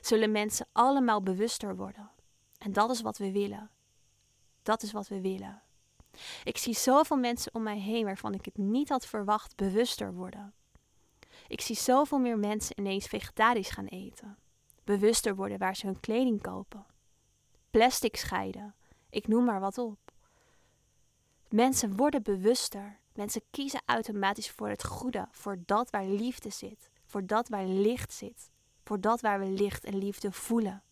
Zullen 0.00 0.32
mensen 0.32 0.66
allemaal 0.72 1.22
bewuster 1.22 1.76
worden. 1.76 2.10
En 2.58 2.72
dat 2.72 2.90
is 2.90 3.00
wat 3.00 3.18
we 3.18 3.32
willen. 3.32 3.70
Dat 4.62 4.82
is 4.82 4.92
wat 4.92 5.08
we 5.08 5.20
willen. 5.20 5.62
Ik 6.44 6.56
zie 6.56 6.74
zoveel 6.74 7.16
mensen 7.16 7.54
om 7.54 7.62
mij 7.62 7.78
heen 7.78 8.04
waarvan 8.04 8.34
ik 8.34 8.44
het 8.44 8.56
niet 8.56 8.88
had 8.88 9.06
verwacht 9.06 9.56
bewuster 9.56 10.14
worden. 10.14 10.54
Ik 11.48 11.60
zie 11.60 11.76
zoveel 11.76 12.18
meer 12.18 12.38
mensen 12.38 12.78
ineens 12.78 13.06
vegetarisch 13.06 13.70
gaan 13.70 13.86
eten. 13.86 14.38
Bewuster 14.84 15.36
worden 15.36 15.58
waar 15.58 15.76
ze 15.76 15.86
hun 15.86 16.00
kleding 16.00 16.42
kopen. 16.42 16.86
Plastic 17.70 18.16
scheiden. 18.16 18.74
Ik 19.10 19.28
noem 19.28 19.44
maar 19.44 19.60
wat 19.60 19.78
op. 19.78 19.98
Mensen 21.48 21.96
worden 21.96 22.22
bewuster. 22.22 22.98
Mensen 23.14 23.42
kiezen 23.50 23.82
automatisch 23.86 24.50
voor 24.50 24.68
het 24.68 24.84
goede, 24.84 25.28
voor 25.30 25.58
dat 25.66 25.90
waar 25.90 26.06
liefde 26.06 26.50
zit, 26.50 26.90
voor 27.04 27.26
dat 27.26 27.48
waar 27.48 27.64
licht 27.64 28.12
zit, 28.12 28.50
voor 28.84 29.00
dat 29.00 29.20
waar 29.20 29.38
we 29.38 29.46
licht 29.46 29.84
en 29.84 29.98
liefde 29.98 30.32
voelen. 30.32 30.82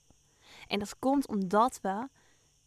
En 0.66 0.78
dat 0.78 0.98
komt 0.98 1.28
omdat 1.28 1.78
we 1.82 2.08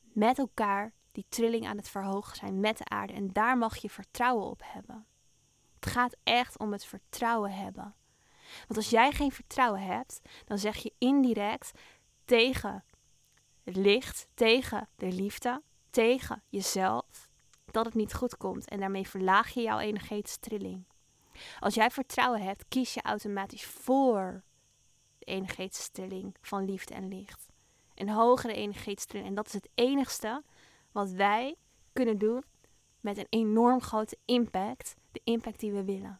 met 0.01 0.37
elkaar 0.37 0.93
die 1.11 1.25
trilling 1.29 1.67
aan 1.67 1.77
het 1.77 1.89
verhogen 1.89 2.35
zijn 2.35 2.59
met 2.59 2.77
de 2.77 2.85
aarde. 2.85 3.13
En 3.13 3.33
daar 3.33 3.57
mag 3.57 3.77
je 3.77 3.89
vertrouwen 3.89 4.45
op 4.45 4.61
hebben. 4.63 5.05
Het 5.79 5.89
gaat 5.89 6.15
echt 6.23 6.57
om 6.59 6.71
het 6.71 6.85
vertrouwen 6.85 7.51
hebben. 7.51 7.95
Want 8.67 8.75
als 8.75 8.89
jij 8.89 9.11
geen 9.11 9.31
vertrouwen 9.31 9.81
hebt, 9.81 10.21
dan 10.45 10.57
zeg 10.57 10.75
je 10.75 10.93
indirect 10.97 11.71
tegen 12.25 12.83
het 13.63 13.75
licht, 13.75 14.27
tegen 14.33 14.89
de 14.95 15.11
liefde, 15.11 15.61
tegen 15.89 16.43
jezelf, 16.49 17.29
dat 17.71 17.85
het 17.85 17.93
niet 17.93 18.13
goed 18.13 18.37
komt. 18.37 18.69
En 18.69 18.79
daarmee 18.79 19.07
verlaag 19.07 19.49
je 19.49 19.61
jouw 19.61 19.79
energetische 19.79 20.39
trilling. 20.39 20.85
Als 21.59 21.73
jij 21.73 21.89
vertrouwen 21.89 22.41
hebt, 22.41 22.65
kies 22.67 22.93
je 22.93 23.01
automatisch 23.01 23.65
voor 23.65 24.43
de 25.17 25.25
energetische 25.25 25.91
trilling 25.91 26.35
van 26.41 26.65
liefde 26.65 26.93
en 26.93 27.07
licht. 27.07 27.49
Een 27.95 28.09
hogere 28.09 28.53
energetische 28.53 29.07
trilling. 29.07 29.29
En 29.29 29.35
dat 29.35 29.47
is 29.47 29.53
het 29.53 29.69
enigste 29.75 30.43
wat 30.91 31.11
wij 31.11 31.55
kunnen 31.93 32.17
doen 32.17 32.43
met 32.99 33.17
een 33.17 33.27
enorm 33.29 33.81
grote 33.81 34.17
impact, 34.25 34.95
de 35.11 35.21
impact 35.23 35.59
die 35.59 35.71
we 35.71 35.83
willen. 35.83 36.19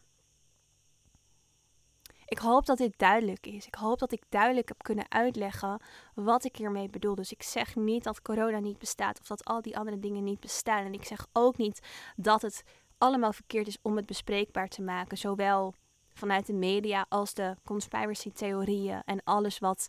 Ik 2.28 2.38
hoop 2.38 2.66
dat 2.66 2.78
dit 2.78 2.98
duidelijk 2.98 3.46
is. 3.46 3.66
Ik 3.66 3.74
hoop 3.74 3.98
dat 3.98 4.12
ik 4.12 4.22
duidelijk 4.28 4.68
heb 4.68 4.82
kunnen 4.82 5.10
uitleggen 5.10 5.80
wat 6.14 6.44
ik 6.44 6.56
hiermee 6.56 6.88
bedoel. 6.88 7.14
Dus 7.14 7.32
ik 7.32 7.42
zeg 7.42 7.76
niet 7.76 8.04
dat 8.04 8.22
corona 8.22 8.58
niet 8.58 8.78
bestaat 8.78 9.20
of 9.20 9.26
dat 9.26 9.44
al 9.44 9.62
die 9.62 9.78
andere 9.78 9.98
dingen 9.98 10.24
niet 10.24 10.40
bestaan. 10.40 10.84
En 10.84 10.92
ik 10.92 11.04
zeg 11.04 11.26
ook 11.32 11.56
niet 11.56 11.80
dat 12.16 12.42
het 12.42 12.64
allemaal 12.98 13.32
verkeerd 13.32 13.66
is 13.66 13.78
om 13.82 13.96
het 13.96 14.06
bespreekbaar 14.06 14.68
te 14.68 14.82
maken. 14.82 15.18
Zowel 15.18 15.74
vanuit 16.14 16.46
de 16.46 16.52
media 16.52 17.06
als 17.08 17.34
de 17.34 17.56
conspiracy 17.64 18.32
theorieën 18.32 19.02
en 19.04 19.20
alles 19.24 19.58
wat 19.58 19.88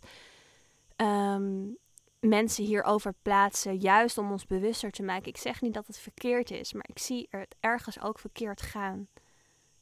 ehm, 0.96 1.68
mensen 2.20 2.64
hierover 2.64 3.14
plaatsen, 3.22 3.76
juist 3.76 4.18
om 4.18 4.30
ons 4.30 4.46
bewuster 4.46 4.90
te 4.90 5.02
maken. 5.02 5.28
Ik 5.28 5.36
zeg 5.36 5.60
niet 5.60 5.74
dat 5.74 5.86
het 5.86 5.98
verkeerd 5.98 6.50
is, 6.50 6.72
maar 6.72 6.86
ik 6.88 6.98
zie 6.98 7.26
het 7.30 7.56
ergens 7.60 8.00
ook 8.00 8.18
verkeerd 8.18 8.62
gaan. 8.62 9.08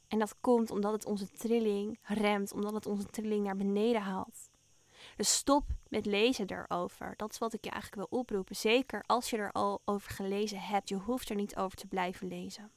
En 0.07 0.19
dat 0.19 0.35
komt 0.41 0.71
omdat 0.71 0.91
het 0.91 1.05
onze 1.05 1.29
trilling 1.29 1.99
remt, 2.03 2.53
omdat 2.53 2.73
het 2.73 2.85
onze 2.85 3.05
trilling 3.05 3.43
naar 3.43 3.55
beneden 3.55 4.01
haalt. 4.01 4.49
Dus 5.15 5.33
stop 5.35 5.63
met 5.87 6.05
lezen 6.05 6.47
erover. 6.47 7.13
Dat 7.15 7.31
is 7.31 7.37
wat 7.37 7.53
ik 7.53 7.63
je 7.63 7.69
eigenlijk 7.69 8.09
wil 8.09 8.19
oproepen. 8.19 8.55
Zeker 8.55 9.03
als 9.05 9.29
je 9.29 9.37
er 9.37 9.51
al 9.51 9.81
over 9.85 10.11
gelezen 10.11 10.59
hebt. 10.59 10.89
Je 10.89 10.95
hoeft 10.95 11.29
er 11.29 11.35
niet 11.35 11.55
over 11.55 11.77
te 11.77 11.87
blijven 11.87 12.27
lezen. 12.27 12.71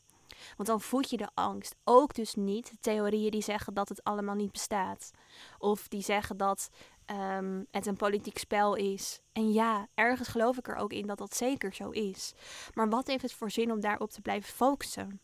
Want 0.57 0.69
dan 0.69 0.81
voed 0.81 1.11
je 1.11 1.17
de 1.17 1.29
angst. 1.35 1.75
Ook 1.85 2.15
dus 2.15 2.35
niet 2.35 2.71
de 2.71 2.77
theorieën 2.81 3.31
die 3.31 3.43
zeggen 3.43 3.75
dat 3.75 3.89
het 3.89 4.05
allemaal 4.05 4.35
niet 4.35 4.53
bestaat. 4.53 5.11
Of 5.59 5.89
die 5.89 6.03
zeggen 6.03 6.37
dat 6.37 6.71
um, 7.07 7.67
het 7.71 7.87
een 7.87 7.97
politiek 7.97 8.39
spel 8.39 8.75
is. 8.75 9.21
En 9.33 9.53
ja, 9.53 9.89
ergens 9.95 10.29
geloof 10.29 10.59
ik 10.59 10.69
er 10.69 10.77
ook 10.77 10.93
in 10.93 11.07
dat 11.07 11.19
dat 11.19 11.37
zeker 11.37 11.75
zo 11.75 11.91
is. 11.91 12.35
Maar 12.75 12.89
wat 12.89 13.07
heeft 13.07 13.23
het 13.23 13.33
voor 13.33 13.51
zin 13.51 13.73
om 13.73 13.81
daarop 13.81 14.11
te 14.11 14.21
blijven 14.21 14.53
focussen? 14.53 15.21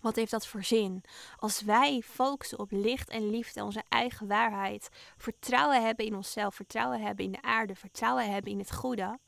Wat 0.00 0.16
heeft 0.16 0.30
dat 0.30 0.46
voor 0.46 0.64
zin? 0.64 1.04
Als 1.36 1.62
wij 1.62 2.02
focussen 2.04 2.58
op 2.58 2.70
licht 2.70 3.08
en 3.08 3.30
liefde, 3.30 3.64
onze 3.64 3.82
eigen 3.88 4.26
waarheid, 4.26 4.88
vertrouwen 5.16 5.84
hebben 5.84 6.06
in 6.06 6.14
onszelf, 6.14 6.54
vertrouwen 6.54 7.00
hebben 7.00 7.24
in 7.24 7.32
de 7.32 7.42
aarde, 7.42 7.74
vertrouwen 7.74 8.32
hebben 8.32 8.52
in 8.52 8.58
het 8.58 8.74
goede, 8.74 9.18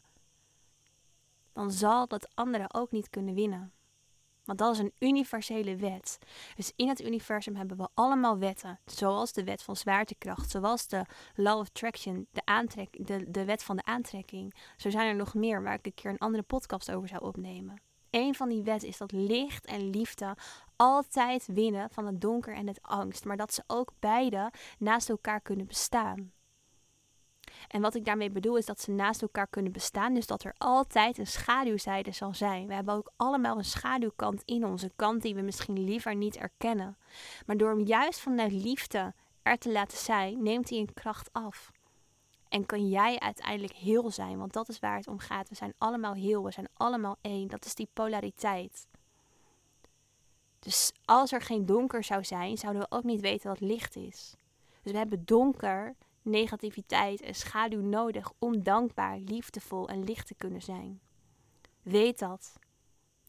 dan 1.52 1.70
zal 1.70 2.06
dat 2.06 2.28
anderen 2.34 2.74
ook 2.74 2.90
niet 2.90 3.10
kunnen 3.10 3.34
winnen. 3.34 3.72
Want 4.48 4.60
dat 4.60 4.72
is 4.72 4.78
een 4.78 4.92
universele 4.98 5.76
wet. 5.76 6.18
Dus 6.56 6.72
in 6.76 6.88
het 6.88 7.00
universum 7.00 7.56
hebben 7.56 7.76
we 7.76 7.88
allemaal 7.94 8.38
wetten. 8.38 8.80
Zoals 8.84 9.32
de 9.32 9.44
wet 9.44 9.62
van 9.62 9.76
zwaartekracht, 9.76 10.50
zoals 10.50 10.86
de 10.86 11.04
law 11.34 11.58
of 11.58 11.66
attraction, 11.68 12.26
de, 12.30 12.40
aantrek, 12.44 13.06
de, 13.06 13.30
de 13.30 13.44
wet 13.44 13.62
van 13.62 13.76
de 13.76 13.84
aantrekking. 13.84 14.54
Zo 14.76 14.90
zijn 14.90 15.08
er 15.08 15.14
nog 15.14 15.34
meer 15.34 15.62
waar 15.62 15.74
ik 15.74 15.86
een 15.86 15.94
keer 15.94 16.10
een 16.10 16.18
andere 16.18 16.42
podcast 16.42 16.90
over 16.90 17.08
zou 17.08 17.22
opnemen. 17.22 17.82
Een 18.10 18.34
van 18.34 18.48
die 18.48 18.62
wetten 18.62 18.88
is 18.88 18.96
dat 18.96 19.12
licht 19.12 19.66
en 19.66 19.90
liefde 19.90 20.36
altijd 20.76 21.46
winnen 21.46 21.90
van 21.90 22.06
het 22.06 22.20
donker 22.20 22.54
en 22.54 22.66
het 22.66 22.82
angst. 22.82 23.24
Maar 23.24 23.36
dat 23.36 23.54
ze 23.54 23.62
ook 23.66 23.92
beide 23.98 24.52
naast 24.78 25.08
elkaar 25.08 25.40
kunnen 25.40 25.66
bestaan. 25.66 26.32
En 27.68 27.80
wat 27.80 27.94
ik 27.94 28.04
daarmee 28.04 28.30
bedoel 28.30 28.56
is 28.56 28.66
dat 28.66 28.80
ze 28.80 28.90
naast 28.90 29.22
elkaar 29.22 29.46
kunnen 29.46 29.72
bestaan. 29.72 30.14
Dus 30.14 30.26
dat 30.26 30.44
er 30.44 30.54
altijd 30.58 31.18
een 31.18 31.26
schaduwzijde 31.26 32.12
zal 32.12 32.34
zijn. 32.34 32.66
We 32.66 32.74
hebben 32.74 32.94
ook 32.94 33.10
allemaal 33.16 33.58
een 33.58 33.64
schaduwkant 33.64 34.42
in 34.44 34.64
ons. 34.64 34.82
Een 34.82 34.92
kant 34.96 35.22
die 35.22 35.34
we 35.34 35.40
misschien 35.40 35.84
liever 35.84 36.14
niet 36.14 36.36
erkennen. 36.36 36.96
Maar 37.46 37.56
door 37.56 37.70
hem 37.70 37.86
juist 37.86 38.20
vanuit 38.20 38.52
liefde 38.52 39.14
er 39.42 39.58
te 39.58 39.72
laten 39.72 39.98
zijn, 39.98 40.42
neemt 40.42 40.70
hij 40.70 40.78
een 40.78 40.94
kracht 40.94 41.32
af. 41.32 41.72
En 42.48 42.66
kan 42.66 42.88
jij 42.88 43.18
uiteindelijk 43.18 43.72
heel 43.74 44.10
zijn, 44.10 44.38
want 44.38 44.52
dat 44.52 44.68
is 44.68 44.78
waar 44.78 44.96
het 44.96 45.08
om 45.08 45.18
gaat. 45.18 45.48
We 45.48 45.54
zijn 45.54 45.74
allemaal 45.78 46.14
heel, 46.14 46.44
we 46.44 46.52
zijn 46.52 46.68
allemaal 46.74 47.16
één. 47.20 47.48
Dat 47.48 47.64
is 47.64 47.74
die 47.74 47.88
polariteit. 47.92 48.86
Dus 50.58 50.92
als 51.04 51.32
er 51.32 51.40
geen 51.40 51.66
donker 51.66 52.04
zou 52.04 52.24
zijn, 52.24 52.58
zouden 52.58 52.82
we 52.82 52.96
ook 52.96 53.04
niet 53.04 53.20
weten 53.20 53.48
wat 53.48 53.60
licht 53.60 53.96
is. 53.96 54.34
Dus 54.82 54.92
we 54.92 54.98
hebben 54.98 55.24
donker, 55.24 55.94
negativiteit 56.28 57.20
en 57.20 57.34
schaduw 57.34 57.80
nodig 57.80 58.32
om 58.38 58.62
dankbaar, 58.62 59.18
liefdevol 59.18 59.88
en 59.88 60.04
licht 60.04 60.26
te 60.26 60.34
kunnen 60.34 60.62
zijn. 60.62 61.00
Weet 61.82 62.18
dat. 62.18 62.58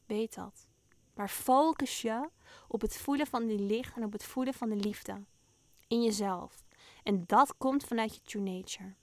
Weet 0.06 0.34
dat. 0.34 0.66
Maar 1.14 1.28
focus 1.28 2.02
je 2.02 2.28
op 2.68 2.80
het 2.80 2.96
voelen 2.96 3.26
van 3.26 3.46
die 3.46 3.58
licht 3.58 3.96
en 3.96 4.04
op 4.04 4.12
het 4.12 4.24
voelen 4.24 4.54
van 4.54 4.68
de 4.68 4.76
liefde 4.76 5.24
in 5.86 6.02
jezelf. 6.02 6.64
En 7.02 7.24
dat 7.26 7.56
komt 7.56 7.84
vanuit 7.84 8.14
je 8.14 8.20
true 8.20 8.42
nature. 8.42 8.94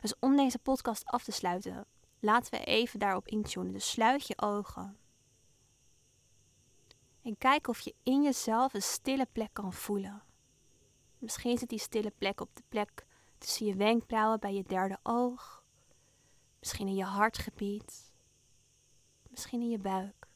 Dus 0.00 0.14
om 0.18 0.36
deze 0.36 0.58
podcast 0.58 1.04
af 1.04 1.24
te 1.24 1.32
sluiten, 1.32 1.86
laten 2.20 2.50
we 2.50 2.64
even 2.64 2.98
daarop 2.98 3.28
intunen. 3.28 3.72
Dus 3.72 3.90
sluit 3.90 4.26
je 4.26 4.40
ogen. 4.40 4.96
En 7.22 7.38
kijk 7.38 7.68
of 7.68 7.80
je 7.80 7.94
in 8.02 8.22
jezelf 8.22 8.74
een 8.74 8.82
stille 8.82 9.26
plek 9.32 9.50
kan 9.52 9.72
voelen. 9.72 10.22
Misschien 11.22 11.58
zit 11.58 11.68
die 11.68 11.78
stille 11.78 12.10
plek 12.10 12.40
op 12.40 12.56
de 12.56 12.62
plek 12.68 13.06
tussen 13.38 13.66
je 13.66 13.74
wenkbrauwen 13.74 14.40
bij 14.40 14.54
je 14.54 14.62
derde 14.62 14.98
oog. 15.02 15.64
Misschien 16.58 16.86
in 16.86 16.94
je 16.94 17.04
hartgebied. 17.04 18.12
Misschien 19.30 19.60
in 19.60 19.68
je 19.68 19.78
buik. 19.78 20.26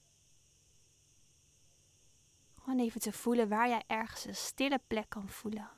Gewoon 2.55 2.79
even 2.79 3.01
te 3.01 3.12
voelen 3.12 3.49
waar 3.49 3.68
jij 3.68 3.83
ergens 3.87 4.25
een 4.25 4.37
stille 4.37 4.81
plek 4.87 5.09
kan 5.09 5.29
voelen. 5.29 5.70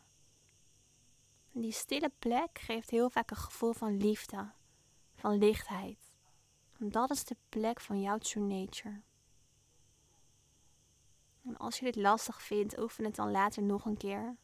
En 1.52 1.60
die 1.60 1.72
stille 1.72 2.12
plek 2.18 2.58
geeft 2.58 2.90
heel 2.90 3.10
vaak 3.10 3.30
een 3.30 3.36
gevoel 3.36 3.72
van 3.72 3.96
liefde, 3.96 4.52
van 5.14 5.38
lichtheid. 5.38 6.16
En 6.78 6.90
dat 6.90 7.10
is 7.10 7.24
de 7.24 7.36
plek 7.48 7.80
van 7.80 8.00
jouw 8.00 8.18
true 8.18 8.44
nature. 8.44 9.02
En 11.44 11.56
als 11.56 11.78
je 11.78 11.84
dit 11.84 11.96
lastig 11.96 12.42
vindt, 12.42 12.78
oefen 12.78 13.04
het 13.04 13.16
dan 13.16 13.30
later 13.30 13.62
nog 13.62 13.84
een 13.84 13.96
keer. 13.96 14.36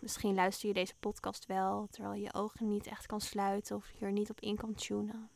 Misschien 0.00 0.34
luister 0.34 0.68
je 0.68 0.74
deze 0.74 0.96
podcast 0.96 1.46
wel 1.46 1.86
terwijl 1.90 2.14
je 2.14 2.34
ogen 2.34 2.68
niet 2.68 2.86
echt 2.86 3.06
kan 3.06 3.20
sluiten 3.20 3.76
of 3.76 3.90
je 3.90 4.04
er 4.04 4.12
niet 4.12 4.30
op 4.30 4.40
in 4.40 4.56
kan 4.56 4.74
tunen. 4.74 5.30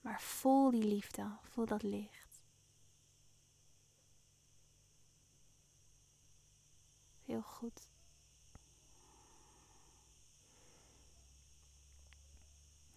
Maar 0.00 0.20
voel 0.20 0.70
die 0.70 0.84
liefde, 0.84 1.36
voel 1.42 1.66
dat 1.66 1.82
licht. 1.82 2.40
Heel 7.24 7.42
goed. 7.42 7.88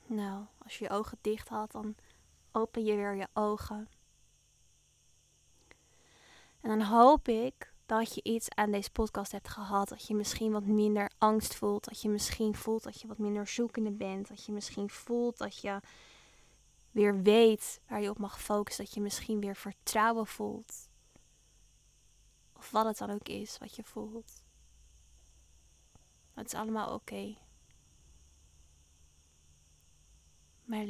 Nou, 0.06 0.46
als 0.58 0.78
je 0.78 0.84
je 0.84 0.90
ogen 0.90 1.18
dicht 1.22 1.48
had, 1.48 1.72
dan 1.72 1.96
open 2.52 2.84
je 2.84 2.96
weer 2.96 3.16
je 3.16 3.28
ogen. 3.34 3.90
En 6.62 6.70
dan 6.70 6.82
hoop 6.82 7.28
ik 7.28 7.74
dat 7.86 8.14
je 8.14 8.24
iets 8.24 8.50
aan 8.50 8.72
deze 8.72 8.92
podcast 8.92 9.32
hebt 9.32 9.48
gehad. 9.48 9.90
Dat 9.90 10.08
je 10.08 10.16
misschien 10.16 10.52
wat 10.52 10.66
minder 10.66 11.12
angst 11.18 11.56
voelt. 11.56 11.84
Dat 11.84 12.02
je 12.02 12.10
misschien 12.10 12.56
voelt 12.56 12.84
dat 12.84 13.02
je 13.02 13.08
wat 13.08 13.18
minder 13.18 13.48
zoekende 13.48 13.92
bent. 13.92 14.28
Dat 14.28 14.46
je 14.46 14.52
misschien 14.52 14.90
voelt 14.90 15.38
dat 15.38 15.60
je 15.60 15.80
weer 16.92 17.22
weet 17.22 17.82
waar 17.88 18.02
je 18.02 18.10
op 18.10 18.18
mag 18.18 18.42
focussen. 18.42 18.86
Dat 18.86 18.94
je 18.94 19.02
misschien 19.02 19.40
weer 19.40 19.56
vertrouwen 19.56 20.28
voelt. 20.28 20.90
Of 22.54 22.72
wat 22.72 22.86
het 22.86 22.98
dan 22.98 23.10
ook 23.10 23.28
is 23.28 23.58
wat 23.58 23.76
je 23.76 23.84
voelt. 23.84 24.44
Het 26.34 26.46
is 26.46 26.54
allemaal 26.54 26.94
oké. 26.94 27.38
Maar 30.64 30.86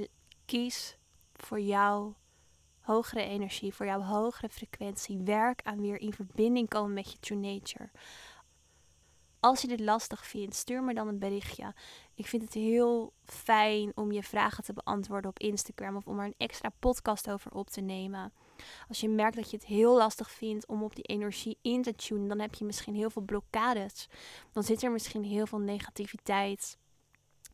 kies 0.45 0.97
voor 1.33 1.59
jou 1.59 2.13
hogere 2.85 3.23
energie, 3.23 3.73
voor 3.73 3.85
jouw 3.85 4.01
hogere 4.01 4.49
frequentie. 4.49 5.17
Werk 5.17 5.61
aan 5.63 5.81
weer 5.81 5.99
in 6.01 6.13
verbinding 6.13 6.69
komen 6.69 6.93
met 6.93 7.11
je 7.11 7.19
true 7.19 7.37
nature. 7.37 7.89
Als 9.39 9.61
je 9.61 9.67
dit 9.67 9.79
lastig 9.79 10.25
vindt, 10.25 10.55
stuur 10.55 10.83
me 10.83 10.93
dan 10.93 11.07
een 11.07 11.19
berichtje. 11.19 11.73
Ik 12.15 12.27
vind 12.27 12.43
het 12.43 12.53
heel 12.53 13.13
fijn 13.25 13.91
om 13.95 14.11
je 14.11 14.23
vragen 14.23 14.63
te 14.63 14.73
beantwoorden 14.73 15.29
op 15.29 15.39
Instagram 15.39 15.95
of 15.95 16.07
om 16.07 16.19
er 16.19 16.25
een 16.25 16.35
extra 16.37 16.69
podcast 16.79 17.29
over 17.29 17.51
op 17.51 17.69
te 17.69 17.81
nemen. 17.81 18.33
Als 18.87 18.99
je 18.99 19.09
merkt 19.09 19.35
dat 19.35 19.49
je 19.49 19.57
het 19.57 19.65
heel 19.65 19.97
lastig 19.97 20.31
vindt 20.31 20.67
om 20.67 20.83
op 20.83 20.95
die 20.95 21.03
energie 21.03 21.57
in 21.61 21.81
te 21.81 21.95
tunen, 21.95 22.27
dan 22.27 22.39
heb 22.39 22.53
je 22.53 22.65
misschien 22.65 22.95
heel 22.95 23.09
veel 23.09 23.21
blokkades. 23.21 24.07
Dan 24.51 24.63
zit 24.63 24.83
er 24.83 24.91
misschien 24.91 25.23
heel 25.23 25.47
veel 25.47 25.59
negativiteit 25.59 26.77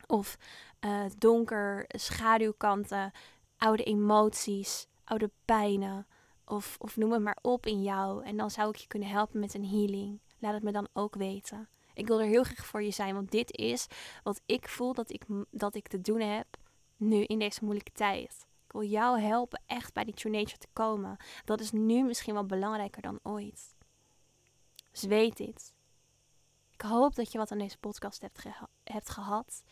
of 0.07 0.37
uh, 0.85 1.05
donker, 1.17 1.85
schaduwkanten, 1.87 3.11
oude 3.57 3.83
emoties 3.83 4.87
oude 5.12 5.32
pijnen 5.45 6.08
of, 6.45 6.76
of 6.80 6.97
noem 6.97 7.12
het 7.12 7.21
maar 7.21 7.38
op 7.41 7.65
in 7.65 7.84
jou. 7.84 8.24
En 8.24 8.38
dan 8.38 8.52
zou 8.52 8.69
ik 8.69 8.76
je 8.76 8.88
kunnen 8.88 9.10
helpen 9.10 9.39
met 9.39 9.54
een 9.54 9.65
healing. 9.65 10.19
Laat 10.39 10.54
het 10.54 10.63
me 10.63 10.71
dan 10.71 10.88
ook 10.93 11.15
weten. 11.15 11.69
Ik 11.93 12.08
wil 12.08 12.19
er 12.19 12.28
heel 12.28 12.43
graag 12.43 12.65
voor 12.65 12.84
je 12.84 12.91
zijn, 12.91 13.13
want 13.13 13.32
dit 13.32 13.58
is 13.58 13.88
wat 14.24 14.41
ik 14.45 14.67
voel 14.67 14.93
dat 14.93 15.12
ik, 15.12 15.24
dat 15.50 15.76
ik 15.76 15.88
te 15.88 16.02
doen 16.02 16.19
heb 16.19 16.58
nu 16.97 17.24
in 17.24 17.39
deze 17.39 17.63
moeilijke 17.63 17.91
tijd. 17.91 18.47
Ik 18.65 18.71
wil 18.71 18.84
jou 18.84 19.19
helpen 19.19 19.62
echt 19.65 19.93
bij 19.93 20.04
die 20.04 20.13
true 20.13 20.32
nature 20.32 20.58
te 20.58 20.67
komen. 20.74 21.17
Dat 21.45 21.60
is 21.60 21.71
nu 21.71 22.04
misschien 22.04 22.34
wel 22.34 22.45
belangrijker 22.45 23.02
dan 23.02 23.19
ooit. 23.24 23.76
Dus 24.91 25.04
weet 25.04 25.38
dit. 25.38 25.74
Ik 26.74 26.82
hoop 26.82 27.15
dat 27.15 27.32
je 27.32 27.38
wat 27.38 27.52
aan 27.52 27.58
deze 27.58 27.78
podcast 27.78 28.21
hebt, 28.21 28.43
hebt 28.84 29.10
gehad. 29.10 29.63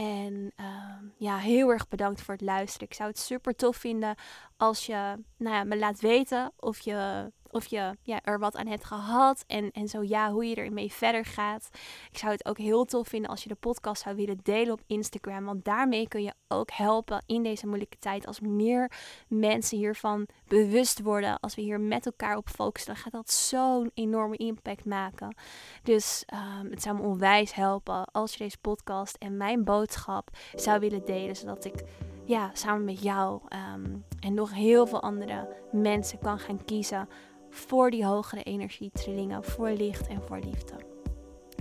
En 0.00 0.52
ehm, 0.56 1.04
ja, 1.16 1.36
heel 1.36 1.70
erg 1.70 1.88
bedankt 1.88 2.22
voor 2.22 2.34
het 2.34 2.42
luisteren. 2.42 2.88
Ik 2.88 2.94
zou 2.94 3.08
het 3.08 3.18
super 3.18 3.54
tof 3.56 3.76
vinden 3.76 4.14
als 4.56 4.86
je 4.86 5.14
nou 5.36 5.56
ja, 5.56 5.64
me 5.64 5.78
laat 5.78 6.00
weten 6.00 6.52
of 6.56 6.78
je 6.78 7.30
of 7.52 7.66
je 7.66 7.96
ja, 8.02 8.20
er 8.22 8.38
wat 8.38 8.56
aan 8.56 8.66
hebt 8.66 8.84
gehad 8.84 9.44
en, 9.46 9.70
en 9.70 9.88
zo 9.88 10.02
ja, 10.02 10.32
hoe 10.32 10.46
je 10.46 10.54
ermee 10.54 10.92
verder 10.92 11.24
gaat. 11.24 11.68
Ik 12.10 12.18
zou 12.18 12.32
het 12.32 12.46
ook 12.46 12.58
heel 12.58 12.84
tof 12.84 13.08
vinden 13.08 13.30
als 13.30 13.42
je 13.42 13.48
de 13.48 13.54
podcast 13.54 14.02
zou 14.02 14.16
willen 14.16 14.40
delen 14.42 14.72
op 14.72 14.80
Instagram. 14.86 15.44
Want 15.44 15.64
daarmee 15.64 16.08
kun 16.08 16.22
je 16.22 16.34
ook 16.48 16.70
helpen 16.70 17.22
in 17.26 17.42
deze 17.42 17.66
moeilijke 17.66 17.98
tijd. 17.98 18.26
Als 18.26 18.40
meer 18.40 18.92
mensen 19.28 19.78
hiervan 19.78 20.26
bewust 20.48 21.00
worden, 21.00 21.40
als 21.40 21.54
we 21.54 21.62
hier 21.62 21.80
met 21.80 22.06
elkaar 22.06 22.36
op 22.36 22.48
focussen, 22.48 22.94
dan 22.94 23.02
gaat 23.02 23.12
dat 23.12 23.30
zo'n 23.30 23.90
enorme 23.94 24.36
impact 24.36 24.84
maken. 24.84 25.34
Dus 25.82 26.24
um, 26.34 26.70
het 26.70 26.82
zou 26.82 26.96
me 26.96 27.02
onwijs 27.02 27.54
helpen 27.54 28.04
als 28.12 28.32
je 28.32 28.38
deze 28.38 28.58
podcast 28.58 29.16
en 29.16 29.36
mijn 29.36 29.64
boodschap 29.64 30.30
zou 30.54 30.80
willen 30.80 31.04
delen, 31.04 31.36
zodat 31.36 31.64
ik 31.64 31.84
ja, 32.24 32.50
samen 32.52 32.84
met 32.84 33.02
jou 33.02 33.40
um, 33.74 34.04
en 34.20 34.34
nog 34.34 34.54
heel 34.54 34.86
veel 34.86 35.02
andere 35.02 35.56
mensen 35.72 36.18
kan 36.18 36.38
gaan 36.38 36.64
kiezen 36.64 37.08
voor 37.50 37.90
die 37.90 38.06
hogere 38.06 38.42
energietrillingen, 38.42 39.44
voor 39.44 39.70
licht 39.70 40.08
en 40.08 40.22
voor 40.26 40.38
liefde. 40.38 40.74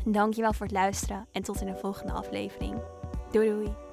Dankjewel 0.05 0.53
voor 0.53 0.65
het 0.65 0.75
luisteren 0.75 1.27
en 1.31 1.43
tot 1.43 1.61
in 1.61 1.67
de 1.67 1.77
volgende 1.77 2.13
aflevering. 2.13 2.81
Doei 3.31 3.49
doei! 3.49 3.88